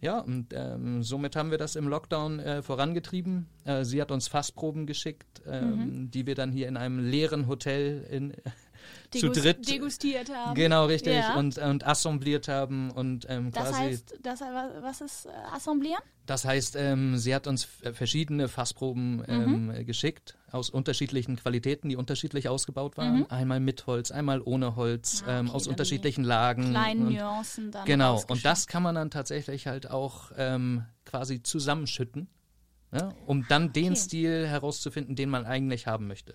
ja, 0.01 0.19
und 0.19 0.49
ähm, 0.53 1.03
somit 1.03 1.37
haben 1.37 1.51
wir 1.51 1.59
das 1.59 1.77
im 1.77 1.89
Lockdown 1.89 2.41
äh, 2.41 2.63
vorangetrieben. 2.63 3.47
Äh, 3.65 3.85
sie 3.85 4.03
hat 4.03 4.11
uns 4.11 4.27
Fassproben 4.27 4.87
geschickt, 4.87 5.43
ähm, 5.47 5.71
mhm. 5.71 6.11
die 6.11 6.27
wir 6.27 6.35
dann 6.35 6.51
hier 6.51 6.67
in 6.69 6.77
einem 6.77 6.99
leeren 6.99 7.47
Hotel 7.47 8.05
in, 8.11 8.35
zu 9.11 9.31
dritt 9.31 9.69
degustiert 9.69 10.31
haben. 10.35 10.55
Genau, 10.55 10.87
richtig. 10.87 11.15
Ja. 11.15 11.37
Und, 11.37 11.59
und 11.59 11.87
assembliert 11.87 12.49
haben 12.49 12.91
und 12.91 13.27
ähm, 13.29 13.51
das 13.53 13.73
Heißt, 13.73 14.19
das, 14.23 14.41
was 14.41 15.01
ist 15.01 15.27
äh, 15.27 15.31
assemblieren? 15.53 16.03
Das 16.27 16.45
heißt, 16.45 16.77
ähm, 16.77 17.17
sie 17.17 17.35
hat 17.35 17.47
uns 17.47 17.65
verschiedene 17.65 18.49
Fassproben 18.49 19.25
ähm, 19.27 19.67
mhm. 19.67 19.87
geschickt 19.87 20.37
aus 20.51 20.69
unterschiedlichen 20.69 21.37
Qualitäten, 21.37 21.89
die 21.89 21.97
unterschiedlich 21.97 22.49
ausgebaut 22.49 22.99
waren. 22.99 23.21
Mhm. 23.21 23.27
Einmal 23.31 23.61
mit 23.61 23.87
Holz, 23.87 24.11
einmal 24.11 24.43
ohne 24.43 24.77
Holz, 24.77 25.25
ah, 25.27 25.39
ähm, 25.39 25.47
okay, 25.47 25.57
aus 25.57 25.67
unterschiedlichen 25.67 26.25
Lagen. 26.25 26.71
Kleinen 26.71 27.07
und, 27.07 27.15
Nuancen 27.15 27.71
dann. 27.71 27.87
Genau, 27.87 28.23
und 28.29 28.45
das 28.45 28.67
kann 28.67 28.83
man 28.83 28.95
dann 28.95 29.11
tatsächlich 29.11 29.67
halt 29.67 29.91
auch 29.91 30.33
ähm, 30.37 30.85
quasi 31.07 31.43
zusammenschütten, 31.43 32.29
ja, 32.93 33.15
um 33.27 33.47
dann 33.49 33.73
den 33.73 33.93
okay. 33.93 33.97
Stil 33.97 34.47
herauszufinden, 34.47 35.17
den 35.17 35.31
man 35.31 35.47
eigentlich 35.47 35.87
haben 35.87 36.07
möchte. 36.07 36.35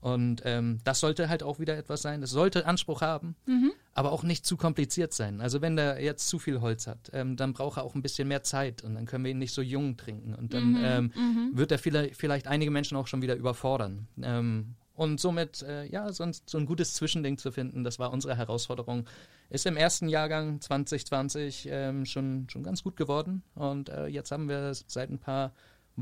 Und 0.00 0.42
ähm, 0.44 0.78
das 0.84 1.00
sollte 1.00 1.28
halt 1.28 1.42
auch 1.42 1.58
wieder 1.58 1.76
etwas 1.76 2.02
sein. 2.02 2.20
Das 2.20 2.30
sollte 2.30 2.66
Anspruch 2.66 3.02
haben, 3.02 3.36
mhm. 3.46 3.72
aber 3.92 4.12
auch 4.12 4.22
nicht 4.22 4.46
zu 4.46 4.56
kompliziert 4.56 5.12
sein. 5.12 5.40
Also 5.40 5.60
wenn 5.60 5.76
der 5.76 6.02
jetzt 6.02 6.28
zu 6.28 6.38
viel 6.38 6.60
Holz 6.60 6.86
hat, 6.86 7.10
ähm, 7.12 7.36
dann 7.36 7.52
braucht 7.52 7.78
er 7.78 7.84
auch 7.84 7.94
ein 7.94 8.02
bisschen 8.02 8.26
mehr 8.26 8.42
Zeit 8.42 8.82
und 8.82 8.94
dann 8.94 9.04
können 9.04 9.24
wir 9.24 9.30
ihn 9.30 9.38
nicht 9.38 9.52
so 9.52 9.60
jung 9.60 9.96
trinken. 9.96 10.34
Und 10.34 10.54
dann 10.54 10.70
mhm. 10.70 10.80
Ähm, 10.82 11.12
mhm. 11.14 11.50
wird 11.52 11.70
er 11.70 11.78
vielleicht, 11.78 12.16
vielleicht 12.16 12.46
einige 12.46 12.70
Menschen 12.70 12.96
auch 12.96 13.06
schon 13.06 13.20
wieder 13.20 13.36
überfordern. 13.36 14.08
Ähm, 14.22 14.74
und 14.94 15.18
somit, 15.18 15.62
äh, 15.62 15.86
ja, 15.86 16.12
sonst 16.12 16.50
so 16.50 16.58
ein 16.58 16.66
gutes 16.66 16.94
Zwischending 16.94 17.38
zu 17.38 17.52
finden, 17.52 17.84
das 17.84 17.98
war 17.98 18.12
unsere 18.12 18.36
Herausforderung. 18.36 19.06
Ist 19.48 19.64
im 19.66 19.76
ersten 19.76 20.08
Jahrgang 20.08 20.60
2020 20.60 21.68
ähm, 21.70 22.04
schon, 22.04 22.48
schon 22.50 22.62
ganz 22.62 22.82
gut 22.82 22.96
geworden. 22.96 23.42
Und 23.54 23.88
äh, 23.88 24.06
jetzt 24.06 24.30
haben 24.30 24.48
wir 24.48 24.72
seit 24.74 25.10
ein 25.10 25.18
paar 25.18 25.52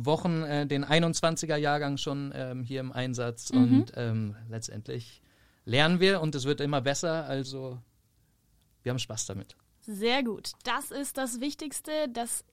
Wochen 0.04 0.42
äh, 0.42 0.66
den 0.66 0.84
21er 0.84 1.56
Jahrgang 1.56 1.96
schon 1.96 2.32
ähm, 2.34 2.64
hier 2.64 2.80
im 2.80 2.92
Einsatz 2.92 3.52
mhm. 3.52 3.58
und 3.58 3.92
ähm, 3.96 4.36
letztendlich 4.48 5.22
lernen 5.64 6.00
wir 6.00 6.20
und 6.20 6.34
es 6.34 6.44
wird 6.44 6.60
immer 6.60 6.80
besser. 6.80 7.24
Also 7.26 7.78
wir 8.82 8.90
haben 8.90 8.98
Spaß 8.98 9.26
damit. 9.26 9.56
Sehr 9.80 10.22
gut. 10.22 10.52
Das 10.64 10.90
ist 10.90 11.16
das 11.16 11.40
Wichtigste, 11.40 11.92
dass 12.12 12.44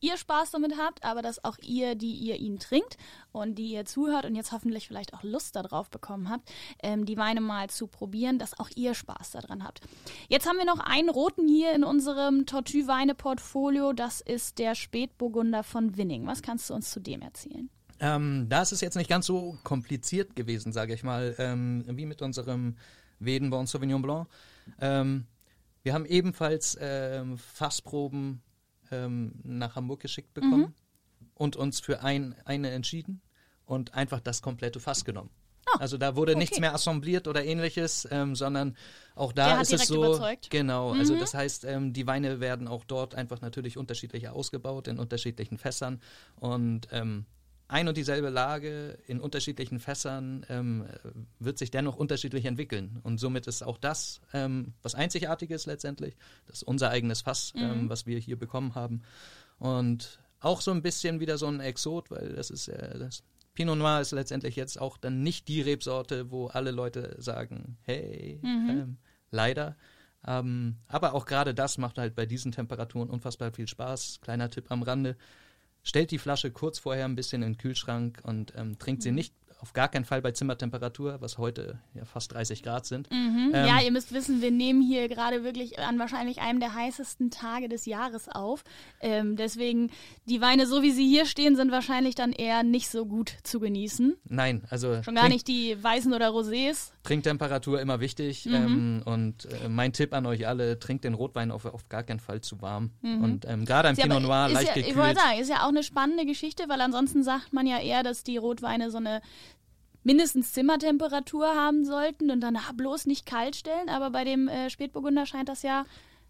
ihr 0.00 0.16
Spaß 0.16 0.50
damit 0.50 0.76
habt, 0.78 1.04
aber 1.04 1.22
dass 1.22 1.44
auch 1.44 1.56
ihr, 1.60 1.94
die 1.94 2.12
ihr 2.12 2.36
ihn 2.36 2.58
trinkt 2.58 2.96
und 3.32 3.56
die 3.56 3.72
ihr 3.72 3.84
zuhört 3.84 4.24
und 4.24 4.34
jetzt 4.34 4.52
hoffentlich 4.52 4.88
vielleicht 4.88 5.14
auch 5.14 5.22
Lust 5.22 5.56
darauf 5.56 5.90
bekommen 5.90 6.28
habt, 6.28 6.50
ähm, 6.82 7.04
die 7.04 7.16
Weine 7.16 7.40
mal 7.40 7.70
zu 7.70 7.86
probieren, 7.86 8.38
dass 8.38 8.58
auch 8.58 8.70
ihr 8.74 8.94
Spaß 8.94 9.32
daran 9.32 9.64
habt. 9.64 9.80
Jetzt 10.28 10.48
haben 10.48 10.58
wir 10.58 10.64
noch 10.64 10.80
einen 10.80 11.08
roten 11.08 11.48
hier 11.48 11.72
in 11.72 11.84
unserem 11.84 12.46
Tortue-Weine-Portfolio. 12.46 13.92
Das 13.92 14.20
ist 14.20 14.58
der 14.58 14.74
Spätburgunder 14.74 15.62
von 15.62 15.96
Winning. 15.96 16.26
Was 16.26 16.42
kannst 16.42 16.70
du 16.70 16.74
uns 16.74 16.90
zu 16.90 17.00
dem 17.00 17.22
erzählen? 17.22 17.70
Ähm, 18.00 18.46
da 18.48 18.62
ist 18.62 18.72
es 18.72 18.80
jetzt 18.80 18.96
nicht 18.96 19.10
ganz 19.10 19.26
so 19.26 19.58
kompliziert 19.64 20.36
gewesen, 20.36 20.72
sage 20.72 20.94
ich 20.94 21.02
mal, 21.02 21.34
ähm, 21.38 21.84
wie 21.88 22.06
mit 22.06 22.22
unserem 22.22 22.76
Wedenborn 23.18 23.66
Sauvignon 23.66 24.02
Blanc. 24.02 24.28
Ähm, 24.80 25.26
wir 25.82 25.94
haben 25.94 26.06
ebenfalls 26.06 26.76
ähm, 26.80 27.38
Fassproben 27.38 28.42
ähm, 28.90 29.32
nach 29.42 29.76
Hamburg 29.76 30.00
geschickt 30.00 30.34
bekommen 30.34 30.60
mhm. 31.20 31.26
und 31.34 31.56
uns 31.56 31.80
für 31.80 32.02
ein, 32.02 32.34
eine 32.44 32.70
entschieden 32.70 33.20
und 33.64 33.94
einfach 33.94 34.20
das 34.20 34.42
komplette 34.42 34.80
Fass 34.80 35.04
genommen. 35.04 35.30
Oh, 35.74 35.78
also 35.80 35.98
da 35.98 36.16
wurde 36.16 36.32
okay. 36.32 36.38
nichts 36.38 36.60
mehr 36.60 36.74
assembliert 36.74 37.28
oder 37.28 37.44
ähnliches, 37.44 38.08
ähm, 38.10 38.34
sondern 38.34 38.76
auch 39.14 39.32
da 39.32 39.60
ist 39.60 39.72
es 39.72 39.86
so. 39.86 40.04
Überzeugt. 40.04 40.50
Genau, 40.50 40.90
also 40.90 40.94
mhm. 40.94 41.00
also 41.00 41.16
das 41.18 41.34
heißt, 41.34 41.64
ähm, 41.64 41.92
die 41.92 42.06
Weine 42.06 42.40
werden 42.40 42.68
auch 42.68 42.84
dort 42.84 43.14
einfach 43.14 43.40
natürlich 43.40 43.76
unterschiedlicher 43.76 44.32
ausgebaut 44.32 44.88
in 44.88 44.98
unterschiedlichen 44.98 45.58
Fässern 45.58 46.00
und 46.36 46.88
ähm, 46.92 47.26
ein 47.68 47.86
und 47.86 47.96
dieselbe 47.96 48.30
Lage 48.30 48.98
in 49.06 49.20
unterschiedlichen 49.20 49.78
Fässern 49.78 50.44
ähm, 50.48 50.86
wird 51.38 51.58
sich 51.58 51.70
dennoch 51.70 51.96
unterschiedlich 51.96 52.46
entwickeln. 52.46 52.98
Und 53.02 53.18
somit 53.18 53.46
ist 53.46 53.62
auch 53.62 53.76
das 53.76 54.22
ähm, 54.32 54.72
was 54.82 54.94
Einzigartiges 54.94 55.66
letztendlich. 55.66 56.16
Das 56.46 56.56
ist 56.56 56.62
unser 56.62 56.90
eigenes 56.90 57.20
Fass, 57.20 57.52
ähm, 57.54 57.62
mhm. 57.62 57.70
ähm, 57.72 57.88
was 57.90 58.06
wir 58.06 58.18
hier 58.18 58.38
bekommen 58.38 58.74
haben. 58.74 59.02
Und 59.58 60.18
auch 60.40 60.62
so 60.62 60.70
ein 60.70 60.82
bisschen 60.82 61.20
wieder 61.20 61.36
so 61.36 61.46
ein 61.46 61.60
Exot, 61.60 62.10
weil 62.10 62.34
das 62.34 62.48
ist 62.50 62.68
äh, 62.68 62.98
das 62.98 63.22
Pinot 63.52 63.76
Noir 63.76 64.00
ist 64.00 64.12
letztendlich 64.12 64.56
jetzt 64.56 64.80
auch 64.80 64.96
dann 64.96 65.22
nicht 65.22 65.48
die 65.48 65.60
Rebsorte, 65.60 66.30
wo 66.30 66.46
alle 66.46 66.70
Leute 66.70 67.16
sagen, 67.18 67.76
hey, 67.82 68.38
mhm. 68.42 68.70
Ähm, 68.70 68.96
leider. 69.30 69.76
Ähm, 70.26 70.76
aber 70.86 71.12
auch 71.12 71.26
gerade 71.26 71.54
das 71.54 71.76
macht 71.76 71.98
halt 71.98 72.14
bei 72.14 72.24
diesen 72.24 72.52
Temperaturen 72.52 73.10
unfassbar 73.10 73.52
viel 73.52 73.68
Spaß. 73.68 74.20
Kleiner 74.22 74.48
Tipp 74.48 74.70
am 74.70 74.82
Rande 74.82 75.16
stellt 75.88 76.10
die 76.10 76.18
Flasche 76.18 76.50
kurz 76.50 76.78
vorher 76.78 77.06
ein 77.06 77.14
bisschen 77.14 77.42
in 77.42 77.52
den 77.54 77.58
Kühlschrank 77.58 78.20
und 78.22 78.52
ähm, 78.56 78.78
trinkt 78.78 79.02
sie 79.02 79.10
mhm. 79.10 79.16
nicht 79.16 79.34
auf 79.60 79.72
gar 79.72 79.88
keinen 79.88 80.04
Fall 80.04 80.22
bei 80.22 80.30
Zimmertemperatur, 80.30 81.20
was 81.20 81.36
heute 81.36 81.78
ja 81.94 82.04
fast 82.04 82.32
30 82.32 82.62
Grad 82.62 82.86
sind. 82.86 83.10
Mhm. 83.10 83.50
Ähm, 83.52 83.66
ja, 83.66 83.80
ihr 83.80 83.90
müsst 83.90 84.12
wissen, 84.12 84.40
wir 84.40 84.52
nehmen 84.52 84.80
hier 84.80 85.08
gerade 85.08 85.42
wirklich 85.42 85.80
an 85.80 85.98
wahrscheinlich 85.98 86.40
einem 86.40 86.60
der 86.60 86.74
heißesten 86.74 87.30
Tage 87.30 87.68
des 87.68 87.84
Jahres 87.84 88.28
auf. 88.28 88.62
Ähm, 89.00 89.36
deswegen, 89.36 89.90
die 90.26 90.40
Weine, 90.40 90.66
so 90.66 90.82
wie 90.82 90.92
sie 90.92 91.06
hier 91.06 91.26
stehen, 91.26 91.56
sind 91.56 91.72
wahrscheinlich 91.72 92.14
dann 92.14 92.32
eher 92.32 92.62
nicht 92.62 92.88
so 92.88 93.04
gut 93.04 93.34
zu 93.42 93.58
genießen. 93.58 94.16
Nein, 94.28 94.62
also. 94.70 95.02
Schon 95.02 95.16
gar 95.16 95.28
nicht 95.28 95.48
die 95.48 95.82
weißen 95.82 96.12
oder 96.12 96.28
Rosés. 96.28 96.92
Trinktemperatur 97.02 97.80
immer 97.80 97.98
wichtig. 97.98 98.46
Mhm. 98.46 98.54
Ähm, 98.54 99.02
und 99.06 99.46
äh, 99.46 99.68
mein 99.68 99.92
Tipp 99.92 100.14
an 100.14 100.26
euch 100.26 100.46
alle, 100.46 100.78
trinkt 100.78 101.04
den 101.04 101.14
Rotwein 101.14 101.50
auf, 101.50 101.64
auf 101.64 101.88
gar 101.88 102.04
keinen 102.04 102.20
Fall 102.20 102.42
zu 102.42 102.62
warm. 102.62 102.92
Mhm. 103.02 103.24
Und 103.24 103.44
ähm, 103.46 103.64
gerade 103.64 103.88
ein 103.88 103.96
ja, 103.96 104.04
Pinot 104.04 104.22
Noir 104.22 104.48
leicht 104.50 104.68
ja, 104.68 104.74
gekühlt. 104.74 104.88
Ich 104.88 104.96
wollte 104.96 105.20
sagen, 105.20 105.40
ist 105.40 105.50
ja 105.50 105.64
auch 105.64 105.68
eine 105.68 105.82
spannende 105.82 106.26
Geschichte, 106.26 106.64
weil 106.68 106.80
ansonsten 106.80 107.24
sagt 107.24 107.52
man 107.52 107.66
ja 107.66 107.80
eher, 107.80 108.04
dass 108.04 108.22
die 108.22 108.36
Rotweine 108.36 108.90
so 108.90 108.98
eine 108.98 109.20
mindestens 110.08 110.54
Zimmertemperatur 110.54 111.46
haben 111.46 111.84
sollten 111.84 112.30
und 112.30 112.40
dann 112.40 112.58
bloß 112.74 113.04
nicht 113.04 113.26
kalt 113.26 113.56
stellen. 113.56 113.90
Aber 113.90 114.10
bei 114.10 114.24
dem 114.24 114.48
äh, 114.48 114.70
Spätburgunder 114.70 115.26
scheint 115.26 115.50
das 115.50 115.62
ja 115.62 115.84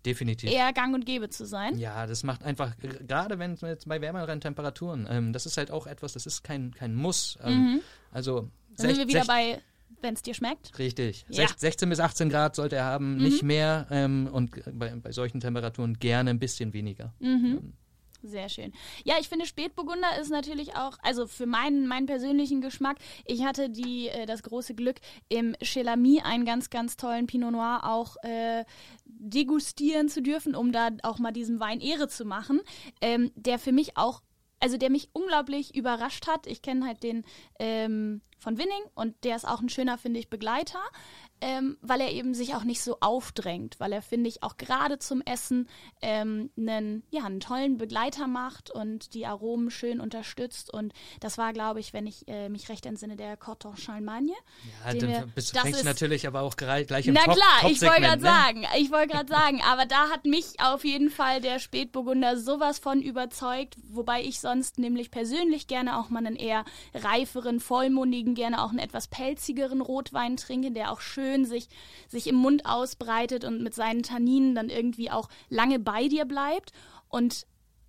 Definitiv. 0.05 0.51
eher 0.51 0.73
gang 0.73 0.97
und 0.97 1.07
gäbe 1.07 1.29
zu 1.29 1.47
sein. 1.47 1.79
Ja, 1.79 2.09
das 2.09 2.25
macht 2.25 2.43
einfach, 2.43 2.75
gerade 3.07 3.39
wenn 3.39 3.55
jetzt 3.55 3.89
bei 3.89 4.01
wärmeren 4.01 4.41
Temperaturen, 4.41 5.07
ähm, 5.09 5.33
das 5.33 5.47
ist 5.47 5.57
halt 5.57 5.71
auch 5.71 5.87
etwas, 5.87 6.15
das 6.15 6.27
ist 6.27 6.43
kein, 6.43 6.75
kein 6.75 6.97
Muss. 6.97 7.39
Ähm, 7.41 7.55
mhm. 7.55 7.81
Also 8.11 8.51
dann 8.77 8.89
sind 8.89 8.99
wir 8.99 9.07
wieder 9.07 9.25
bei 9.27 9.61
wenn 10.01 10.15
es 10.15 10.23
dir 10.23 10.35
schmeckt. 10.35 10.79
Richtig. 10.79 11.25
Ja. 11.29 11.49
16 11.57 11.89
bis 11.89 11.99
18 11.99 12.29
Grad 12.29 12.55
sollte 12.55 12.77
er 12.77 12.85
haben, 12.85 13.15
mhm. 13.15 13.23
nicht 13.23 13.43
mehr. 13.43 13.87
Ähm, 13.91 14.29
und 14.31 14.53
bei, 14.79 14.95
bei, 14.95 15.11
solchen 15.11 15.41
Temperaturen 15.41 15.99
gerne 15.99 16.31
ein 16.31 16.39
bisschen 16.39 16.73
weniger. 16.73 17.15
Mhm. 17.19 17.73
Sehr 18.23 18.49
schön. 18.49 18.73
Ja, 19.05 19.15
ich 19.21 19.29
finde 19.29 19.47
Spätburgunder 19.47 20.19
ist 20.21 20.31
natürlich 20.31 20.75
auch, 20.75 20.99
also 21.03 21.29
für 21.29 21.47
meinen, 21.47 21.87
meinen 21.87 22.07
persönlichen 22.07 22.61
Geschmack, 22.61 22.97
ich 23.25 23.45
hatte 23.45 23.71
die, 23.71 24.09
äh, 24.09 24.27
das 24.27 24.43
große 24.43 24.75
Glück, 24.75 24.97
im 25.29 25.55
Chelamy 25.63 26.23
einen 26.23 26.45
ganz, 26.45 26.69
ganz 26.69 26.97
tollen 26.97 27.29
Pinot 27.29 27.53
Noir 27.53 27.83
auch 27.85 28.17
äh, 28.25 28.65
degustieren 29.05 30.09
zu 30.09 30.21
dürfen, 30.21 30.57
um 30.57 30.73
da 30.73 30.91
auch 31.05 31.21
mal 31.21 31.33
diesem 31.33 31.61
Wein 31.61 31.81
Ehre 31.81 32.09
zu 32.09 32.25
machen, 32.25 32.61
ähm, 33.01 33.31
der 33.37 33.59
für 33.59 33.73
mich 33.73 33.97
auch 33.97 34.23
also 34.61 34.77
der 34.77 34.91
mich 34.91 35.11
unglaublich 35.13 35.77
überrascht 35.77 36.27
hat. 36.27 36.49
Ich 36.49 36.63
kenne 36.63 36.85
halt 36.85 37.05
den 37.05 37.25
ähm, 37.61 38.23
von 38.39 38.59
Winning 38.59 38.83
und 38.95 39.15
der 39.25 39.37
ist 39.37 39.47
auch 39.47 39.61
ein 39.61 39.69
schöner, 39.69 39.99
finde 39.99 40.21
ich, 40.21 40.31
Begleiter 40.31 40.81
ähm, 41.41 41.77
weil 41.81 42.01
er 42.01 42.11
eben 42.11 42.35
sich 42.35 42.55
auch 42.55 42.65
nicht 42.65 42.83
so 42.83 42.99
aufdrängt, 43.01 43.79
weil 43.79 43.93
er, 43.93 44.03
finde 44.03 44.29
ich, 44.29 44.43
auch 44.43 44.57
gerade 44.57 44.99
zum 44.99 45.23
Essen 45.23 45.69
ähm, 46.03 46.51
einen, 46.57 47.05
ja, 47.11 47.25
einen 47.25 47.41
tollen 47.41 47.79
Begleiter 47.79 48.27
macht 48.27 48.71
und 48.71 49.15
die 49.15 49.27
Aromen 49.27 49.71
schön 49.71 50.01
unterstützt. 50.01 50.73
Und 50.73 50.93
das 51.21 51.39
war, 51.39 51.53
glaube 51.53 51.81
ich, 51.81 51.93
wenn 51.93 52.07
ich 52.07 52.27
äh, 52.27 52.49
mich 52.49 52.69
recht 52.69 52.87
entsinne, 52.87 53.17
der 53.17 53.37
Corton 53.37 53.77
Charlemagne. 53.77 54.33
Ja, 54.85 54.95
dann 54.95 55.09
wir, 55.09 55.29
bist, 55.33 55.55
du 55.55 55.61
fängst 55.61 55.85
natürlich 55.85 56.27
aber 56.27 56.43
auch 56.43 56.57
gleich 56.57 57.07
im 57.07 57.15
Na 57.15 57.25
Top, 57.25 57.35
klar, 57.35 57.71
ich 57.71 57.81
wollte 57.83 58.01
gerade 58.01 58.23
ne? 58.23 58.29
sagen, 58.29 58.67
ich 58.77 58.91
wollte 58.91 59.15
gerade 59.15 59.29
sagen, 59.29 59.63
aber 59.65 59.87
da 59.87 60.09
hat 60.11 60.25
mich 60.25 60.55
auf 60.59 60.85
jeden 60.85 61.11
Fall 61.11 61.41
der 61.41 61.61
Spätburgunder 61.61 62.37
sowas 62.37 62.79
von 62.79 63.01
überzeugt, 63.01 63.77
wobei 63.89 64.23
ich 64.23 64.41
sonst 64.41 64.79
nämlich 64.79 65.11
persönlich 65.11 65.69
gerne 65.69 65.99
auch 65.99 66.09
mal 66.09 66.27
einen 66.27 66.37
eher 66.37 66.65
reiferen, 66.95 67.61
vollmundigen, 67.61 68.28
gerne 68.35 68.63
auch 68.63 68.71
einen 68.71 68.79
etwas 68.79 69.09
pelzigeren 69.09 69.81
Rotwein 69.81 70.37
trinke, 70.37 70.71
der 70.71 70.93
auch 70.93 71.01
schön 71.01 71.29
schön 71.29 71.45
sich, 71.45 71.69
sich 72.09 72.27
im 72.27 72.37
Mund 72.37 72.65
ausbreitet 72.67 73.45
und 73.45 73.63
mit 73.63 73.75
seinen 73.75 74.03
Tanninen 74.03 74.55
dann 74.55 74.71
irgendwie 74.71 75.11
auch 75.11 75.29
lange 75.49 75.79
bei 75.79 76.09
dir 76.09 76.25
bleibt. 76.25 76.73
Und 77.09 77.47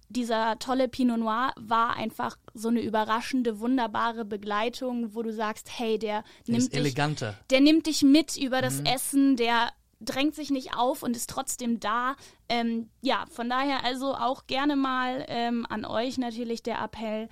dieser 0.10 0.58
tolle 0.58 0.88
Pinot 0.88 1.19
Noir 1.19 1.54
war 1.56 1.95
einfach 1.95 2.38
so 2.54 2.69
eine 2.69 2.82
überraschende, 2.82 3.60
wunderbare 3.60 4.25
Begleitung, 4.25 5.13
wo 5.13 5.21
du 5.21 5.32
sagst, 5.32 5.69
hey, 5.78 5.99
der, 5.99 6.23
der 6.47 6.56
nimmt 6.58 6.73
dich, 6.73 6.95
der 7.49 7.62
nimmt 7.62 7.86
dich 7.86 8.02
mit 8.02 8.36
über 8.38 8.62
das 8.62 8.80
mhm. 8.80 8.86
Essen, 8.86 9.36
der 9.36 9.71
drängt 10.02 10.34
sich 10.34 10.49
nicht 10.49 10.75
auf 10.75 11.04
und 11.04 11.15
ist 11.15 11.30
trotzdem 11.30 11.80
da. 11.80 12.15
Ähm, 12.47 12.89
ja, 13.02 13.25
von 13.30 13.49
daher 13.49 13.84
also 13.84 14.15
auch 14.15 14.47
gerne 14.47 14.75
mal 14.75 15.25
ähm, 15.28 15.67
an 15.69 15.86
euch 15.86 16.17
natürlich 16.17 16.63
der 16.63 16.82
Appell, 16.82 17.30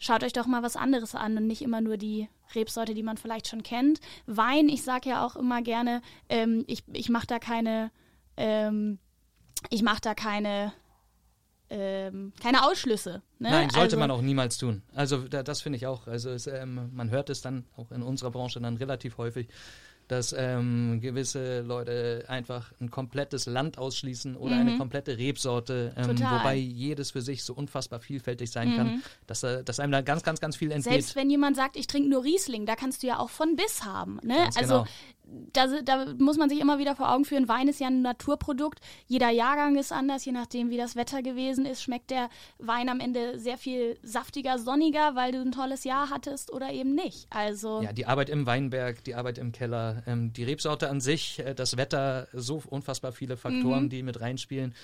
schaut 0.00 0.24
euch 0.24 0.32
doch 0.32 0.46
mal 0.46 0.64
was 0.64 0.74
anderes 0.74 1.14
an 1.14 1.36
und 1.36 1.46
nicht 1.46 1.62
immer 1.62 1.80
nur 1.80 1.96
die 1.96 2.28
Rebsorte, 2.54 2.94
die 2.94 3.04
man 3.04 3.16
vielleicht 3.16 3.46
schon 3.46 3.62
kennt. 3.62 4.00
Wein, 4.26 4.68
ich 4.68 4.82
sage 4.82 5.10
ja 5.10 5.24
auch 5.24 5.36
immer 5.36 5.62
gerne, 5.62 6.02
ähm, 6.28 6.64
ich, 6.66 6.82
ich 6.92 7.08
mache 7.08 7.28
da 7.28 7.38
keine, 7.38 7.92
ähm, 8.36 8.98
ich 9.68 9.82
mache 9.82 10.00
da 10.00 10.14
keine 10.14 10.72
ähm, 11.70 12.32
keine 12.42 12.64
Ausschlüsse. 12.66 13.22
Ne? 13.38 13.50
Nein, 13.50 13.70
sollte 13.70 13.80
also, 13.80 13.98
man 13.98 14.10
auch 14.10 14.22
niemals 14.22 14.58
tun. 14.58 14.82
Also 14.92 15.28
da, 15.28 15.44
das 15.44 15.62
finde 15.62 15.76
ich 15.76 15.86
auch. 15.86 16.08
Also 16.08 16.30
es, 16.30 16.48
ähm, 16.48 16.90
man 16.92 17.10
hört 17.10 17.30
es 17.30 17.42
dann 17.42 17.64
auch 17.76 17.92
in 17.92 18.02
unserer 18.02 18.32
Branche 18.32 18.60
dann 18.60 18.76
relativ 18.76 19.18
häufig, 19.18 19.48
dass 20.10 20.34
ähm, 20.36 21.00
gewisse 21.00 21.60
Leute 21.60 22.24
einfach 22.26 22.72
ein 22.80 22.90
komplettes 22.90 23.46
Land 23.46 23.78
ausschließen 23.78 24.36
oder 24.36 24.56
mhm. 24.56 24.60
eine 24.60 24.78
komplette 24.78 25.18
Rebsorte, 25.18 25.94
ähm, 25.96 26.18
wobei 26.18 26.56
jedes 26.56 27.12
für 27.12 27.22
sich 27.22 27.44
so 27.44 27.54
unfassbar 27.54 28.00
vielfältig 28.00 28.50
sein 28.50 28.70
mhm. 28.70 28.76
kann, 28.76 29.02
dass, 29.28 29.44
äh, 29.44 29.62
dass 29.62 29.78
einem 29.78 29.92
da 29.92 30.00
ganz, 30.00 30.24
ganz, 30.24 30.40
ganz 30.40 30.56
viel 30.56 30.72
entgeht. 30.72 30.92
Selbst 30.92 31.14
wenn 31.14 31.30
jemand 31.30 31.56
sagt, 31.56 31.76
ich 31.76 31.86
trinke 31.86 32.08
nur 32.08 32.24
Riesling, 32.24 32.66
da 32.66 32.74
kannst 32.74 33.04
du 33.04 33.06
ja 33.06 33.20
auch 33.20 33.30
von 33.30 33.54
bis 33.54 33.84
haben. 33.84 34.18
Ne? 34.24 34.48
also 34.56 34.78
genau 34.80 34.86
da, 35.52 35.82
da, 35.82 36.14
muss 36.18 36.36
man 36.36 36.48
sich 36.48 36.60
immer 36.60 36.78
wieder 36.78 36.96
vor 36.96 37.12
Augen 37.12 37.24
führen, 37.24 37.48
Wein 37.48 37.68
ist 37.68 37.80
ja 37.80 37.86
ein 37.86 38.02
Naturprodukt. 38.02 38.80
Jeder 39.06 39.30
Jahrgang 39.30 39.76
ist 39.76 39.92
anders, 39.92 40.24
je 40.24 40.32
nachdem, 40.32 40.70
wie 40.70 40.76
das 40.76 40.96
Wetter 40.96 41.22
gewesen 41.22 41.66
ist, 41.66 41.82
schmeckt 41.82 42.10
der 42.10 42.28
Wein 42.58 42.88
am 42.88 43.00
Ende 43.00 43.38
sehr 43.38 43.58
viel 43.58 43.98
saftiger, 44.02 44.58
sonniger, 44.58 45.14
weil 45.14 45.32
du 45.32 45.40
ein 45.40 45.52
tolles 45.52 45.84
Jahr 45.84 46.10
hattest 46.10 46.52
oder 46.52 46.70
eben 46.72 46.94
nicht. 46.94 47.26
Also 47.30 47.82
ja, 47.82 47.92
die 47.92 48.06
Arbeit 48.06 48.30
im 48.30 48.46
Weinberg, 48.46 49.04
die 49.04 49.14
Arbeit 49.14 49.38
im 49.38 49.52
Keller, 49.52 50.02
ähm, 50.06 50.32
die 50.32 50.44
Rebsorte 50.44 50.90
an 50.90 51.00
sich, 51.00 51.38
äh, 51.40 51.54
das 51.54 51.76
Wetter, 51.76 52.28
so 52.32 52.62
unfassbar 52.68 53.12
viele 53.12 53.36
Faktoren, 53.36 53.84
mhm. 53.84 53.90
die 53.90 54.02
mit 54.02 54.20
reinspielen. 54.20 54.74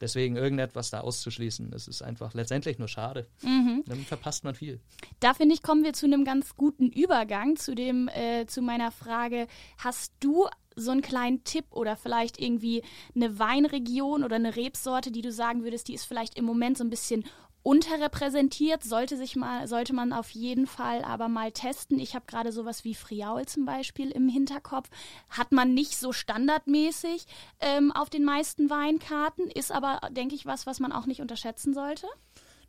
Deswegen 0.00 0.36
irgendetwas 0.36 0.90
da 0.90 1.00
auszuschließen, 1.00 1.70
das 1.70 1.88
ist 1.88 2.02
einfach 2.02 2.34
letztendlich 2.34 2.78
nur 2.78 2.88
schade. 2.88 3.26
Mhm. 3.42 3.84
Dann 3.86 4.00
verpasst 4.00 4.44
man 4.44 4.54
viel. 4.54 4.80
Da 5.20 5.34
finde 5.34 5.54
ich, 5.54 5.62
kommen 5.62 5.84
wir 5.84 5.92
zu 5.92 6.06
einem 6.06 6.24
ganz 6.24 6.56
guten 6.56 6.88
Übergang 6.88 7.56
zu 7.56 7.74
dem, 7.74 8.08
äh, 8.08 8.46
zu 8.46 8.60
meiner 8.60 8.90
Frage, 8.90 9.46
hast 9.78 10.12
du 10.20 10.46
so 10.76 10.90
einen 10.90 11.02
kleinen 11.02 11.44
Tipp 11.44 11.66
oder 11.70 11.96
vielleicht 11.96 12.40
irgendwie 12.40 12.82
eine 13.14 13.38
Weinregion 13.38 14.24
oder 14.24 14.36
eine 14.36 14.56
Rebsorte, 14.56 15.10
die 15.10 15.22
du 15.22 15.30
sagen 15.30 15.62
würdest, 15.62 15.88
die 15.88 15.94
ist 15.94 16.04
vielleicht 16.04 16.36
im 16.36 16.44
Moment 16.44 16.78
so 16.78 16.84
ein 16.84 16.90
bisschen 16.90 17.24
unterrepräsentiert, 17.64 18.84
sollte 18.84 19.16
sich 19.16 19.36
mal, 19.36 19.66
sollte 19.66 19.94
man 19.94 20.12
auf 20.12 20.30
jeden 20.30 20.66
Fall 20.66 21.02
aber 21.02 21.28
mal 21.28 21.50
testen. 21.50 21.98
Ich 21.98 22.14
habe 22.14 22.26
gerade 22.28 22.52
sowas 22.52 22.84
wie 22.84 22.94
Friaul 22.94 23.46
zum 23.46 23.64
Beispiel 23.64 24.10
im 24.10 24.28
Hinterkopf. 24.28 24.88
Hat 25.30 25.50
man 25.50 25.72
nicht 25.72 25.96
so 25.96 26.12
standardmäßig 26.12 27.24
ähm, 27.60 27.90
auf 27.90 28.10
den 28.10 28.24
meisten 28.24 28.68
Weinkarten, 28.68 29.50
ist 29.50 29.72
aber, 29.72 30.00
denke 30.10 30.34
ich, 30.34 30.44
was, 30.44 30.66
was 30.66 30.78
man 30.78 30.92
auch 30.92 31.06
nicht 31.06 31.22
unterschätzen 31.22 31.72
sollte. 31.72 32.06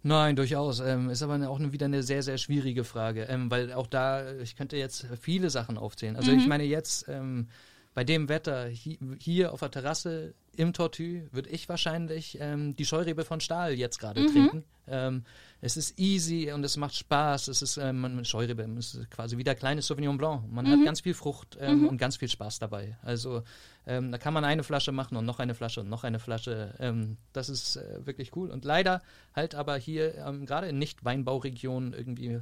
Nein, 0.01 0.37
durchaus. 0.37 0.79
Ähm, 0.79 1.09
ist 1.09 1.23
aber 1.23 1.49
auch 1.49 1.59
wieder 1.59 1.87
eine 1.87 2.01
sehr, 2.01 2.23
sehr 2.23 2.37
schwierige 2.37 2.85
Frage, 2.85 3.23
ähm, 3.23 3.51
weil 3.51 3.73
auch 3.73 3.87
da, 3.87 4.33
ich 4.37 4.55
könnte 4.55 4.77
jetzt 4.77 5.07
viele 5.19 5.49
Sachen 5.49 5.77
aufzählen. 5.77 6.15
Also 6.15 6.31
mhm. 6.31 6.39
ich 6.39 6.47
meine 6.47 6.63
jetzt, 6.63 7.09
ähm, 7.09 7.49
bei 7.93 8.03
dem 8.03 8.29
Wetter 8.29 8.67
hier, 8.67 8.97
hier 9.19 9.51
auf 9.51 9.59
der 9.61 9.71
Terrasse 9.71 10.35
im 10.57 10.73
Tortue 10.73 11.27
würde 11.31 11.49
ich 11.49 11.69
wahrscheinlich 11.69 12.37
ähm, 12.39 12.75
die 12.75 12.85
Scheurebe 12.85 13.23
von 13.25 13.39
Stahl 13.39 13.73
jetzt 13.73 13.99
gerade 13.99 14.21
mhm. 14.21 14.27
trinken. 14.27 14.63
Ähm, 14.87 15.23
es 15.61 15.77
ist 15.77 15.99
easy 15.99 16.51
und 16.51 16.63
es 16.63 16.77
macht 16.77 16.95
Spaß. 16.95 17.47
Es 17.47 17.61
ist 17.61 17.77
ähm, 17.77 18.23
Scheurebe, 18.23 18.63
es 18.77 18.93
ist 18.93 19.09
quasi 19.09 19.37
wie 19.37 19.43
der 19.43 19.55
kleine 19.55 19.81
Sauvignon 19.81 20.17
Blanc. 20.17 20.51
Man 20.51 20.65
mhm. 20.65 20.71
hat 20.71 20.85
ganz 20.85 21.01
viel 21.01 21.13
Frucht 21.13 21.57
ähm, 21.59 21.81
mhm. 21.81 21.87
und 21.89 21.97
ganz 21.97 22.17
viel 22.17 22.29
Spaß 22.29 22.59
dabei. 22.59 22.97
Also 23.01 23.43
ähm, 23.87 24.11
da 24.11 24.17
kann 24.17 24.33
man 24.33 24.45
eine 24.45 24.63
Flasche 24.63 24.91
machen 24.91 25.17
und 25.17 25.25
noch 25.25 25.39
eine 25.39 25.55
Flasche 25.55 25.81
und 25.81 25.89
noch 25.89 26.03
eine 26.03 26.19
Flasche. 26.19 26.75
Ähm, 26.79 27.17
das 27.33 27.49
ist 27.49 27.77
äh, 27.77 28.05
wirklich 28.05 28.35
cool. 28.35 28.51
Und 28.51 28.63
leider 28.63 29.01
halt 29.35 29.55
aber 29.55 29.75
hier 29.75 30.11
gerade 30.45 30.67
in 30.67 30.77
Nicht-Weinbauregionen 30.77 31.93
irgendwie 31.93 32.39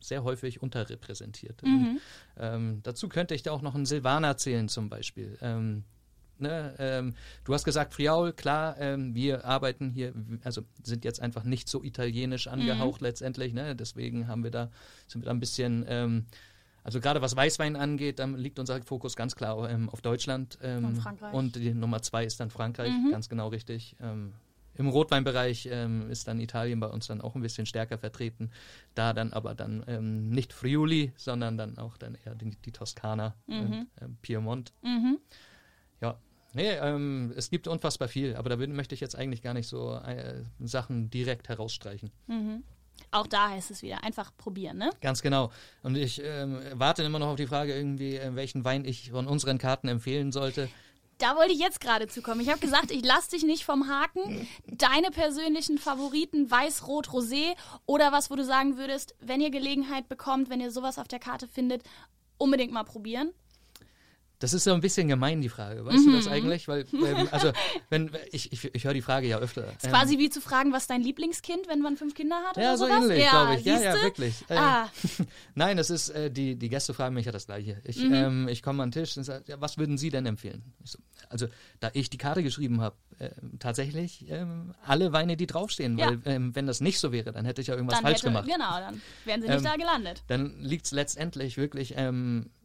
sehr 0.00 0.24
häufig 0.24 0.62
unterrepräsentiert. 0.62 1.62
Mhm. 1.62 2.00
Dazu 2.82 3.08
könnte 3.08 3.34
ich 3.34 3.42
da 3.42 3.52
auch 3.52 3.62
noch 3.62 3.74
einen 3.74 3.84
Silvaner 3.84 4.36
zählen 4.36 4.68
zum 4.68 4.88
Beispiel 4.88 5.36
Ne? 6.40 6.74
Ähm, 6.78 7.14
du 7.44 7.54
hast 7.54 7.64
gesagt, 7.64 7.94
Friaul, 7.94 8.32
klar, 8.32 8.76
ähm, 8.78 9.14
wir 9.14 9.44
arbeiten 9.44 9.90
hier, 9.90 10.12
also 10.44 10.62
sind 10.82 11.04
jetzt 11.04 11.20
einfach 11.20 11.44
nicht 11.44 11.68
so 11.68 11.82
italienisch 11.82 12.46
angehaucht 12.48 13.00
mhm. 13.00 13.06
letztendlich, 13.06 13.52
ne? 13.52 13.76
deswegen 13.76 14.28
haben 14.28 14.44
wir 14.44 14.50
da, 14.50 14.70
sind 15.06 15.22
wir 15.22 15.26
da 15.26 15.32
ein 15.32 15.40
bisschen, 15.40 15.84
ähm, 15.88 16.26
also 16.82 17.00
gerade 17.00 17.20
was 17.20 17.36
Weißwein 17.36 17.76
angeht, 17.76 18.18
dann 18.18 18.36
liegt 18.36 18.58
unser 18.58 18.82
Fokus 18.82 19.16
ganz 19.16 19.36
klar 19.36 19.70
ähm, 19.70 19.88
auf 19.90 20.00
Deutschland. 20.00 20.58
Ähm, 20.62 20.84
und 20.84 20.96
Frankreich. 20.96 21.34
Und 21.34 21.56
die 21.56 21.74
Nummer 21.74 22.00
zwei 22.02 22.24
ist 22.24 22.40
dann 22.40 22.50
Frankreich, 22.50 22.90
mhm. 22.90 23.10
ganz 23.10 23.28
genau 23.28 23.48
richtig. 23.48 23.96
Ähm, 24.00 24.32
Im 24.76 24.88
Rotweinbereich 24.88 25.66
ist 25.66 26.26
dann 26.26 26.40
Italien 26.40 26.80
bei 26.80 26.86
uns 26.86 27.06
dann 27.08 27.20
auch 27.20 27.34
ein 27.34 27.42
bisschen 27.42 27.66
stärker 27.66 27.98
vertreten. 27.98 28.50
Da 28.94 29.12
dann 29.12 29.34
aber 29.34 29.54
dann 29.54 30.30
nicht 30.30 30.54
Friuli, 30.54 31.12
sondern 31.16 31.58
dann 31.58 31.76
auch 31.76 31.98
dann 31.98 32.16
eher 32.24 32.34
die, 32.34 32.56
die 32.64 32.72
Toskana, 32.72 33.34
mhm. 33.46 33.88
äh, 33.96 34.06
Piemont. 34.22 34.72
Mhm. 34.80 35.18
Nee, 36.52 36.72
ähm, 36.72 37.32
es 37.36 37.50
gibt 37.50 37.68
unfassbar 37.68 38.08
viel, 38.08 38.36
aber 38.36 38.50
da 38.50 38.56
möchte 38.56 38.94
ich 38.94 39.00
jetzt 39.00 39.16
eigentlich 39.16 39.42
gar 39.42 39.54
nicht 39.54 39.68
so 39.68 39.94
äh, 39.94 40.42
Sachen 40.58 41.10
direkt 41.10 41.48
herausstreichen. 41.48 42.10
Mhm. 42.26 42.64
Auch 43.12 43.26
da 43.26 43.50
heißt 43.50 43.70
es 43.70 43.82
wieder, 43.82 44.04
einfach 44.04 44.30
probieren, 44.36 44.78
ne? 44.78 44.90
Ganz 45.00 45.22
genau. 45.22 45.50
Und 45.82 45.96
ich 45.96 46.20
ähm, 46.24 46.60
warte 46.74 47.02
immer 47.02 47.18
noch 47.18 47.28
auf 47.28 47.36
die 47.36 47.46
Frage, 47.46 47.74
irgendwie, 47.74 48.16
äh, 48.16 48.34
welchen 48.34 48.64
Wein 48.64 48.84
ich 48.84 49.10
von 49.10 49.26
unseren 49.26 49.58
Karten 49.58 49.88
empfehlen 49.88 50.32
sollte. 50.32 50.68
Da 51.18 51.36
wollte 51.36 51.52
ich 51.52 51.58
jetzt 51.58 51.80
gerade 51.80 52.08
zukommen. 52.08 52.40
Ich 52.40 52.48
habe 52.48 52.60
gesagt, 52.60 52.90
ich 52.90 53.04
lasse 53.04 53.32
dich 53.32 53.42
nicht 53.42 53.64
vom 53.64 53.88
Haken. 53.88 54.48
Deine 54.66 55.10
persönlichen 55.10 55.76
Favoriten, 55.76 56.50
Weiß, 56.50 56.86
Rot, 56.86 57.08
Rosé 57.08 57.54
oder 57.84 58.10
was, 58.10 58.30
wo 58.30 58.36
du 58.36 58.44
sagen 58.44 58.78
würdest, 58.78 59.14
wenn 59.20 59.40
ihr 59.42 59.50
Gelegenheit 59.50 60.08
bekommt, 60.08 60.48
wenn 60.48 60.60
ihr 60.60 60.70
sowas 60.70 60.98
auf 60.98 61.08
der 61.08 61.18
Karte 61.18 61.46
findet, 61.46 61.82
unbedingt 62.38 62.72
mal 62.72 62.84
probieren. 62.84 63.32
Das 64.40 64.54
ist 64.54 64.64
so 64.64 64.72
ein 64.72 64.80
bisschen 64.80 65.06
gemein, 65.06 65.42
die 65.42 65.50
Frage. 65.50 65.84
Weißt 65.84 65.98
mhm. 65.98 66.12
du 66.12 66.16
das 66.16 66.24
mhm. 66.24 66.32
eigentlich? 66.32 66.66
Weil, 66.66 66.86
ähm, 66.92 67.28
also, 67.30 67.52
wenn, 67.90 68.10
ich, 68.32 68.50
ich, 68.52 68.74
ich 68.74 68.84
höre 68.84 68.94
die 68.94 69.02
Frage 69.02 69.28
ja 69.28 69.38
öfter. 69.38 69.66
Ist 69.68 69.84
ähm, 69.84 69.90
quasi 69.90 70.18
wie 70.18 70.30
zu 70.30 70.40
fragen, 70.40 70.72
was 70.72 70.86
dein 70.86 71.02
Lieblingskind, 71.02 71.68
wenn 71.68 71.80
man 71.80 71.98
fünf 71.98 72.14
Kinder 72.14 72.36
hat? 72.48 72.56
Ja, 72.56 72.74
so 72.74 72.86
sowas? 72.86 73.04
ähnlich, 73.04 73.22
ja, 73.22 73.30
glaube 73.30 73.60
ich. 73.60 73.66
Ja, 73.66 73.80
ja, 73.80 74.02
wirklich. 74.02 74.42
Äh, 74.48 74.56
ah. 74.56 74.90
Nein, 75.54 75.76
das 75.76 75.90
ist, 75.90 76.08
äh, 76.08 76.30
die, 76.30 76.56
die 76.56 76.70
Gäste 76.70 76.94
fragen 76.94 77.14
mich 77.14 77.26
ja 77.26 77.32
das 77.32 77.46
Gleiche. 77.46 77.82
Ich, 77.84 77.98
mhm. 77.98 78.14
ähm, 78.14 78.48
ich 78.48 78.62
komme 78.62 78.82
an 78.82 78.90
den 78.90 79.02
Tisch 79.04 79.14
und 79.18 79.24
sage, 79.24 79.44
ja, 79.46 79.60
was 79.60 79.76
würden 79.76 79.98
Sie 79.98 80.08
denn 80.08 80.24
empfehlen? 80.24 80.62
So, 80.84 80.98
also, 81.28 81.46
da 81.80 81.90
ich 81.92 82.08
die 82.08 82.18
Karte 82.18 82.42
geschrieben 82.42 82.80
habe, 82.80 82.96
äh, 83.18 83.28
tatsächlich 83.58 84.24
ähm, 84.30 84.72
alle 84.86 85.12
Weine, 85.12 85.36
die 85.36 85.46
draufstehen. 85.46 85.98
Ja. 85.98 86.06
Weil, 86.06 86.20
ähm, 86.24 86.56
wenn 86.56 86.66
das 86.66 86.80
nicht 86.80 86.98
so 86.98 87.12
wäre, 87.12 87.32
dann 87.32 87.44
hätte 87.44 87.60
ich 87.60 87.66
ja 87.66 87.74
irgendwas 87.74 87.98
dann 87.98 88.04
falsch 88.04 88.22
hätte, 88.22 88.28
gemacht. 88.28 88.48
Genau, 88.48 88.78
dann 88.78 89.02
wären 89.26 89.42
Sie 89.42 89.48
nicht 89.48 89.66
da 89.66 89.76
gelandet. 89.76 90.22
Dann 90.28 90.60
liegt 90.60 90.86
es 90.86 90.92
letztendlich 90.92 91.58
wirklich 91.58 91.94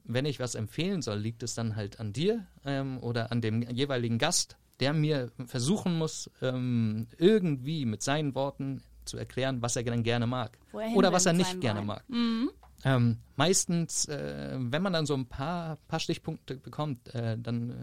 wenn 0.06 0.26
ich 0.26 0.40
was 0.40 0.56
empfehlen 0.56 1.02
soll, 1.02 1.20
liegt 1.20 1.44
es 1.44 1.56
dann 1.56 1.76
halt 1.76 2.00
an 2.00 2.14
dir 2.14 2.46
ähm, 2.64 3.00
oder 3.00 3.32
an 3.32 3.42
dem 3.42 3.62
jeweiligen 3.64 4.18
Gast, 4.18 4.58
der 4.80 4.94
mir 4.94 5.32
versuchen 5.46 5.98
muss, 5.98 6.30
ähm, 6.42 7.08
irgendwie 7.18 7.86
mit 7.86 8.02
seinen 8.02 8.36
Worten 8.36 8.82
zu 9.06 9.18
erklären, 9.18 9.62
was 9.62 9.76
er 9.76 9.84
dann 9.84 10.04
gerne 10.04 10.28
mag 10.28 10.58
oder 10.96 11.14
was 11.14 11.26
er 11.26 11.34
nicht 11.34 11.62
gerne 11.62 11.82
Wein. 11.82 11.88
mag. 11.88 12.10
Mhm. 12.10 12.52
Ähm, 12.84 13.18
meistens, 13.36 14.06
äh, 14.06 14.58
wenn 14.60 14.84
man 14.84 14.94
dann 14.94 15.06
so 15.06 15.16
ein 15.16 15.28
paar, 15.28 15.78
paar 15.88 16.00
Stichpunkte 16.00 16.56
bekommt, 16.56 17.14
äh, 17.16 17.38
dann 17.38 17.70
äh, 17.70 17.74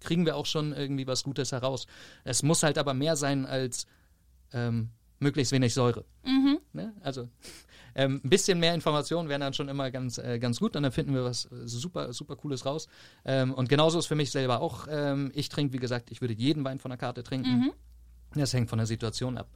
kriegen 0.00 0.26
wir 0.26 0.36
auch 0.36 0.46
schon 0.46 0.72
irgendwie 0.72 1.06
was 1.06 1.22
Gutes 1.22 1.52
heraus. 1.52 1.86
Es 2.24 2.42
muss 2.42 2.62
halt 2.62 2.78
aber 2.78 2.94
mehr 2.94 3.16
sein 3.16 3.46
als 3.46 3.86
ähm, 4.52 4.90
möglichst 5.18 5.52
wenig 5.52 5.74
Säure. 5.74 6.04
Mhm. 6.24 6.58
Ne? 6.72 6.92
Also 7.00 7.28
ähm, 7.94 8.20
ein 8.24 8.30
bisschen 8.30 8.60
mehr 8.60 8.74
Informationen 8.74 9.28
wären 9.28 9.40
dann 9.40 9.54
schon 9.54 9.68
immer 9.68 9.90
ganz, 9.90 10.18
äh, 10.18 10.38
ganz 10.38 10.60
gut 10.60 10.76
und 10.76 10.84
dann 10.84 10.92
finden 10.92 11.14
wir 11.14 11.24
was 11.24 11.46
äh, 11.46 11.66
super, 11.66 12.12
super 12.12 12.36
Cooles 12.36 12.64
raus. 12.64 12.88
Ähm, 13.24 13.52
und 13.52 13.68
genauso 13.68 13.98
ist 13.98 14.06
für 14.06 14.14
mich 14.14 14.30
selber 14.30 14.60
auch. 14.60 14.86
Ähm, 14.88 15.32
ich 15.34 15.48
trinke, 15.48 15.72
wie 15.72 15.78
gesagt, 15.78 16.10
ich 16.10 16.20
würde 16.20 16.34
jeden 16.34 16.64
Wein 16.64 16.78
von 16.78 16.90
der 16.90 16.98
Karte 16.98 17.22
trinken. 17.22 17.58
Mhm. 17.58 17.72
Das 18.34 18.52
hängt 18.52 18.70
von 18.70 18.78
der 18.78 18.86
Situation 18.86 19.38
ab. 19.38 19.48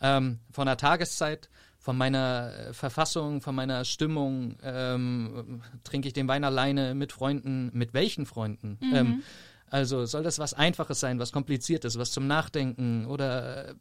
Ähm, 0.00 0.40
von 0.50 0.66
der 0.66 0.76
Tageszeit, 0.76 1.48
von 1.78 1.96
meiner 1.96 2.52
äh, 2.52 2.72
Verfassung, 2.74 3.40
von 3.40 3.54
meiner 3.54 3.84
Stimmung, 3.84 4.56
ähm, 4.62 5.62
trinke 5.84 6.08
ich 6.08 6.12
den 6.12 6.28
Wein 6.28 6.44
alleine, 6.44 6.94
mit 6.94 7.12
Freunden, 7.12 7.70
mit 7.72 7.94
welchen 7.94 8.26
Freunden? 8.26 8.78
Mhm. 8.80 8.94
Ähm, 8.94 9.22
also 9.68 10.04
soll 10.04 10.22
das 10.22 10.38
was 10.38 10.54
Einfaches 10.54 11.00
sein, 11.00 11.18
was 11.18 11.32
Kompliziertes, 11.32 11.98
was 11.98 12.12
zum 12.12 12.26
Nachdenken 12.26 13.06
oder 13.06 13.74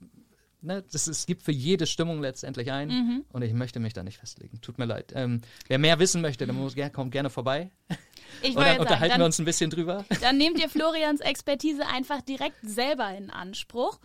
ne, 0.65 0.83
das, 0.91 1.07
es 1.07 1.25
gibt 1.25 1.43
für 1.43 1.51
jede 1.51 1.85
Stimmung 1.85 2.21
letztendlich 2.21 2.71
ein 2.71 2.89
mhm. 2.89 3.25
und 3.31 3.41
ich 3.41 3.53
möchte 3.53 3.79
mich 3.79 3.93
da 3.93 4.03
nicht 4.03 4.17
festlegen. 4.17 4.59
Tut 4.61 4.77
mir 4.77 4.85
leid. 4.85 5.13
Ähm, 5.15 5.41
wer 5.67 5.77
mehr 5.77 5.99
wissen 5.99 6.21
möchte, 6.21 6.45
dann 6.45 6.55
muss, 6.55 6.75
kommt 6.93 7.11
gerne 7.11 7.29
vorbei. 7.29 7.71
Ich 8.41 8.55
und 8.57 8.63
dann 8.63 8.79
unterhalten 8.79 9.11
dann, 9.11 9.21
wir 9.21 9.25
uns 9.25 9.39
ein 9.39 9.45
bisschen 9.45 9.69
drüber. 9.69 10.05
Dann 10.21 10.37
nehmt 10.37 10.59
ihr 10.59 10.69
Florians 10.75 11.21
Expertise 11.21 11.85
einfach 11.87 12.21
direkt 12.21 12.57
selber 12.63 13.15
in 13.15 13.29
Anspruch. 13.29 13.99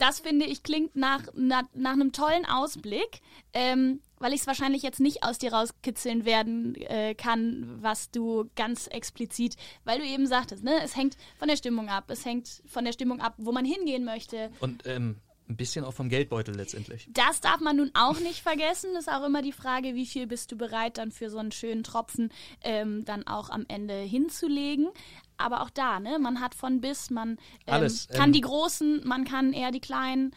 Das 0.00 0.18
finde 0.18 0.46
ich 0.46 0.62
klingt 0.62 0.96
nach, 0.96 1.24
nach, 1.34 1.64
nach 1.74 1.92
einem 1.92 2.12
tollen 2.12 2.46
Ausblick, 2.46 3.20
ähm, 3.52 4.00
weil 4.18 4.32
ich 4.32 4.40
es 4.40 4.46
wahrscheinlich 4.46 4.82
jetzt 4.82 4.98
nicht 4.98 5.24
aus 5.24 5.36
dir 5.36 5.52
rauskitzeln 5.52 6.24
werden 6.24 6.74
äh, 6.74 7.14
kann, 7.14 7.78
was 7.82 8.10
du 8.10 8.48
ganz 8.56 8.86
explizit, 8.86 9.56
weil 9.84 9.98
du 9.98 10.06
eben 10.06 10.26
sagtest, 10.26 10.64
ne, 10.64 10.72
es 10.82 10.96
hängt 10.96 11.18
von 11.38 11.48
der 11.48 11.56
Stimmung 11.56 11.90
ab, 11.90 12.04
es 12.08 12.24
hängt 12.24 12.62
von 12.64 12.86
der 12.86 12.92
Stimmung 12.92 13.20
ab, 13.20 13.34
wo 13.36 13.52
man 13.52 13.66
hingehen 13.66 14.06
möchte. 14.06 14.50
Und 14.60 14.86
ähm, 14.86 15.16
ein 15.50 15.56
bisschen 15.56 15.84
auch 15.84 15.92
vom 15.92 16.08
Geldbeutel 16.08 16.54
letztendlich. 16.54 17.08
Das 17.12 17.40
darf 17.40 17.60
man 17.60 17.76
nun 17.76 17.90
auch 17.94 18.18
nicht 18.20 18.40
vergessen. 18.40 18.90
Das 18.94 19.06
ist 19.06 19.12
auch 19.12 19.24
immer 19.26 19.42
die 19.42 19.52
Frage, 19.52 19.94
wie 19.94 20.06
viel 20.06 20.26
bist 20.26 20.52
du 20.52 20.56
bereit, 20.56 20.96
dann 20.98 21.10
für 21.10 21.28
so 21.28 21.38
einen 21.38 21.52
schönen 21.52 21.82
Tropfen 21.82 22.32
ähm, 22.62 23.04
dann 23.04 23.26
auch 23.26 23.50
am 23.50 23.66
Ende 23.68 23.94
hinzulegen. 23.94 24.88
Aber 25.36 25.62
auch 25.62 25.70
da, 25.70 26.00
ne, 26.00 26.18
man 26.18 26.40
hat 26.40 26.54
von 26.54 26.80
bis, 26.80 27.10
man 27.10 27.30
ähm, 27.30 27.38
Alles, 27.66 28.08
kann 28.08 28.28
ähm, 28.28 28.32
die 28.32 28.40
Großen, 28.42 29.06
man 29.06 29.24
kann 29.24 29.52
eher 29.52 29.70
die 29.70 29.80
Kleinen. 29.80 30.34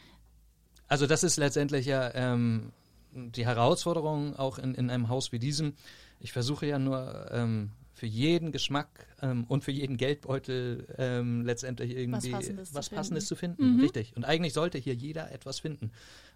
Also 0.87 1.07
das 1.07 1.23
ist 1.23 1.37
letztendlich 1.37 1.85
ja 1.85 2.13
ähm, 2.13 2.71
die 3.11 3.45
Herausforderung 3.45 4.35
auch 4.35 4.57
in, 4.57 4.73
in 4.75 4.89
einem 4.89 5.09
Haus 5.09 5.31
wie 5.31 5.39
diesem. 5.39 5.73
Ich 6.19 6.31
versuche 6.31 6.65
ja 6.65 6.79
nur 6.79 7.29
ähm, 7.31 7.71
für 8.03 8.07
jeden 8.07 8.51
Geschmack 8.51 9.07
ähm, 9.21 9.45
und 9.47 9.63
für 9.63 9.71
jeden 9.71 9.95
Geldbeutel 9.95 10.93
ähm, 10.97 11.45
letztendlich 11.45 11.95
irgendwie 11.95 12.33
was 12.33 12.41
Passendes, 12.41 12.73
was 12.73 12.89
zu, 12.89 12.95
Passendes 12.95 13.29
finden. 13.29 13.55
zu 13.55 13.63
finden. 13.63 13.75
Mhm. 13.77 13.79
Richtig. 13.79 14.17
Und 14.17 14.25
eigentlich 14.25 14.51
sollte 14.51 14.77
hier 14.77 14.93
jeder 14.93 15.31
etwas 15.31 15.61
finden. 15.61 15.89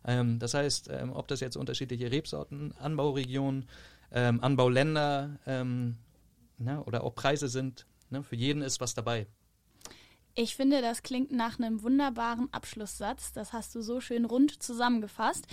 Ähm, 0.05 0.39
das 0.39 0.53
heißt, 0.53 0.89
ähm, 0.93 1.11
ob 1.11 1.27
das 1.27 1.41
jetzt 1.41 1.57
unterschiedliche 1.57 2.09
Rebsorten, 2.09 2.73
Anbauregionen, 2.79 3.65
ähm, 4.13 4.41
Anbauländer 4.41 5.41
ähm, 5.45 5.97
na, 6.57 6.81
oder 6.83 7.03
auch 7.03 7.13
Preise 7.13 7.49
sind, 7.49 7.85
ne, 8.11 8.23
für 8.23 8.37
jeden 8.37 8.61
ist 8.61 8.79
was 8.79 8.93
dabei. 8.93 9.27
Ich 10.39 10.55
finde, 10.55 10.81
das 10.81 11.03
klingt 11.03 11.33
nach 11.33 11.59
einem 11.59 11.81
wunderbaren 11.81 12.47
Abschlusssatz. 12.53 13.33
Das 13.33 13.51
hast 13.51 13.75
du 13.75 13.81
so 13.81 13.99
schön 13.99 14.23
rund 14.23 14.63
zusammengefasst. 14.63 15.47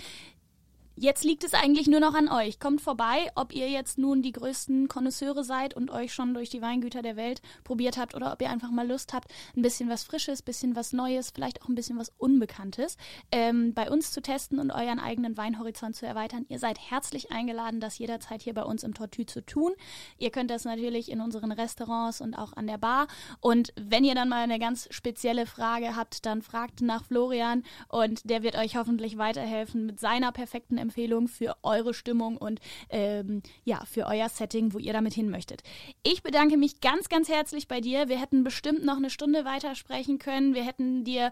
Jetzt 0.97 1.25
liegt 1.25 1.43
es 1.43 1.53
eigentlich 1.53 1.87
nur 1.87 1.99
noch 1.99 2.13
an 2.13 2.29
euch. 2.29 2.57
Kommt 2.57 2.79
vorbei, 2.79 3.29
ob 3.35 3.53
ihr 3.53 3.69
jetzt 3.69 3.97
nun 3.97 4.21
die 4.21 4.31
größten 4.31 4.87
Konnoisseure 4.87 5.43
seid 5.43 5.73
und 5.73 5.91
euch 5.91 6.13
schon 6.13 6.33
durch 6.33 6.49
die 6.49 6.61
Weingüter 6.61 7.01
der 7.01 7.17
Welt 7.17 7.41
probiert 7.65 7.97
habt 7.97 8.15
oder 8.15 8.31
ob 8.31 8.41
ihr 8.41 8.49
einfach 8.49 8.71
mal 8.71 8.87
Lust 8.87 9.11
habt, 9.11 9.29
ein 9.57 9.61
bisschen 9.61 9.89
was 9.89 10.05
Frisches, 10.05 10.39
ein 10.41 10.45
bisschen 10.45 10.75
was 10.77 10.93
Neues, 10.93 11.31
vielleicht 11.31 11.61
auch 11.61 11.67
ein 11.67 11.75
bisschen 11.75 11.99
was 11.99 12.13
Unbekanntes 12.17 12.95
ähm, 13.33 13.73
bei 13.73 13.91
uns 13.91 14.11
zu 14.11 14.21
testen 14.21 14.57
und 14.57 14.71
euren 14.71 14.99
eigenen 14.99 15.35
Weinhorizont 15.35 15.97
zu 15.97 16.05
erweitern. 16.05 16.45
Ihr 16.47 16.59
seid 16.59 16.79
herzlich 16.79 17.29
eingeladen, 17.29 17.81
das 17.81 17.97
jederzeit 17.97 18.41
hier 18.41 18.53
bei 18.53 18.63
uns 18.63 18.83
im 18.83 18.93
Tortue 18.93 19.25
zu 19.25 19.45
tun. 19.45 19.73
Ihr 20.17 20.31
könnt 20.31 20.49
das 20.49 20.63
natürlich 20.63 21.11
in 21.11 21.19
unseren 21.19 21.51
Restaurants 21.51 22.21
und 22.21 22.35
auch 22.35 22.53
an 22.53 22.67
der 22.67 22.77
Bar. 22.77 23.07
Und 23.41 23.73
wenn 23.75 24.05
ihr 24.05 24.15
dann 24.15 24.29
mal 24.29 24.43
eine 24.43 24.59
ganz 24.59 24.87
spezielle 24.91 25.45
Frage 25.45 25.97
habt, 25.97 26.25
dann 26.25 26.41
fragt 26.41 26.79
nach 26.79 27.03
Florian 27.03 27.63
und 27.89 28.29
der 28.29 28.43
wird 28.43 28.55
euch 28.55 28.77
hoffentlich 28.77 29.17
weiterhelfen 29.17 29.85
mit 29.85 29.99
seiner 29.99 30.31
perfekten 30.31 30.84
Empfehlung 30.85 31.27
für 31.27 31.55
eure 31.63 31.93
Stimmung 31.93 32.37
und 32.37 32.59
ähm, 32.89 33.41
ja, 33.63 33.83
für 33.85 34.05
euer 34.05 34.29
Setting, 34.29 34.73
wo 34.73 34.79
ihr 34.79 34.93
damit 34.93 35.13
hin 35.13 35.29
möchtet. 35.29 35.63
Ich 36.03 36.23
bedanke 36.23 36.57
mich 36.57 36.79
ganz, 36.81 37.09
ganz 37.09 37.29
herzlich 37.29 37.67
bei 37.67 37.81
dir. 37.81 38.07
Wir 38.07 38.19
hätten 38.19 38.43
bestimmt 38.43 38.85
noch 38.85 38.97
eine 38.97 39.09
Stunde 39.09 39.45
weitersprechen 39.45 40.19
können. 40.19 40.53
Wir 40.53 40.63
hätten 40.63 41.03
dir 41.03 41.31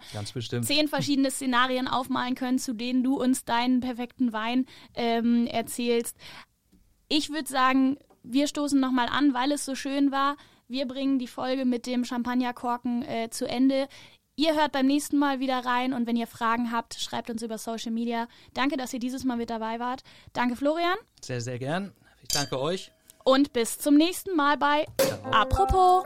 zehn 0.62 0.88
verschiedene 0.88 1.32
Szenarien 1.32 1.88
aufmalen 1.88 2.36
können, 2.36 2.60
zu 2.60 2.74
denen 2.74 3.04
du 3.04 3.22
uns 3.22 3.46
deinen 3.46 3.80
perfekten 3.80 4.34
Wein 4.34 4.66
ähm, 4.96 5.48
erzählst. 5.48 6.18
Ich 7.10 7.30
würde 7.30 7.50
sagen, 7.50 7.98
wir 8.24 8.48
stoßen 8.48 8.80
nochmal 8.80 9.08
an, 9.10 9.34
weil 9.34 9.52
es 9.52 9.66
so 9.66 9.76
schön 9.76 10.12
war. 10.12 10.38
Wir 10.68 10.88
bringen 10.88 11.20
die 11.20 11.28
Folge 11.28 11.66
mit 11.66 11.86
dem 11.86 12.06
Champagnerkorken 12.06 13.04
äh, 13.04 13.30
zu 13.30 13.48
Ende. 13.48 13.88
Ihr 14.36 14.56
hört 14.56 14.72
beim 14.72 14.88
nächsten 14.88 15.18
Mal 15.18 15.40
wieder 15.40 15.64
rein 15.64 15.94
und 15.94 16.08
wenn 16.08 16.16
ihr 16.16 16.26
Fragen 16.26 16.72
habt, 16.72 16.96
schreibt 16.96 17.30
uns 17.30 17.44
über 17.44 17.60
Social 17.60 17.92
Media. 17.92 18.28
Danke, 18.56 18.78
dass 18.78 18.92
ihr 18.92 19.00
dieses 19.00 19.24
Mal 19.24 19.38
mit 19.38 19.52
dabei 19.52 19.80
wart. 19.80 20.04
Danke, 20.34 20.56
Florian. 20.56 20.98
Sehr, 21.22 21.40
sehr 21.40 21.60
gern. 21.60 21.94
Ich 22.24 22.30
danke 22.30 22.60
euch. 22.60 22.92
Und 23.24 23.54
bis 23.54 23.78
zum 23.78 23.96
nächsten 23.96 24.36
Mal 24.36 24.58
bei 24.58 24.86
Ciao. 24.98 25.32
Apropos. 25.32 26.04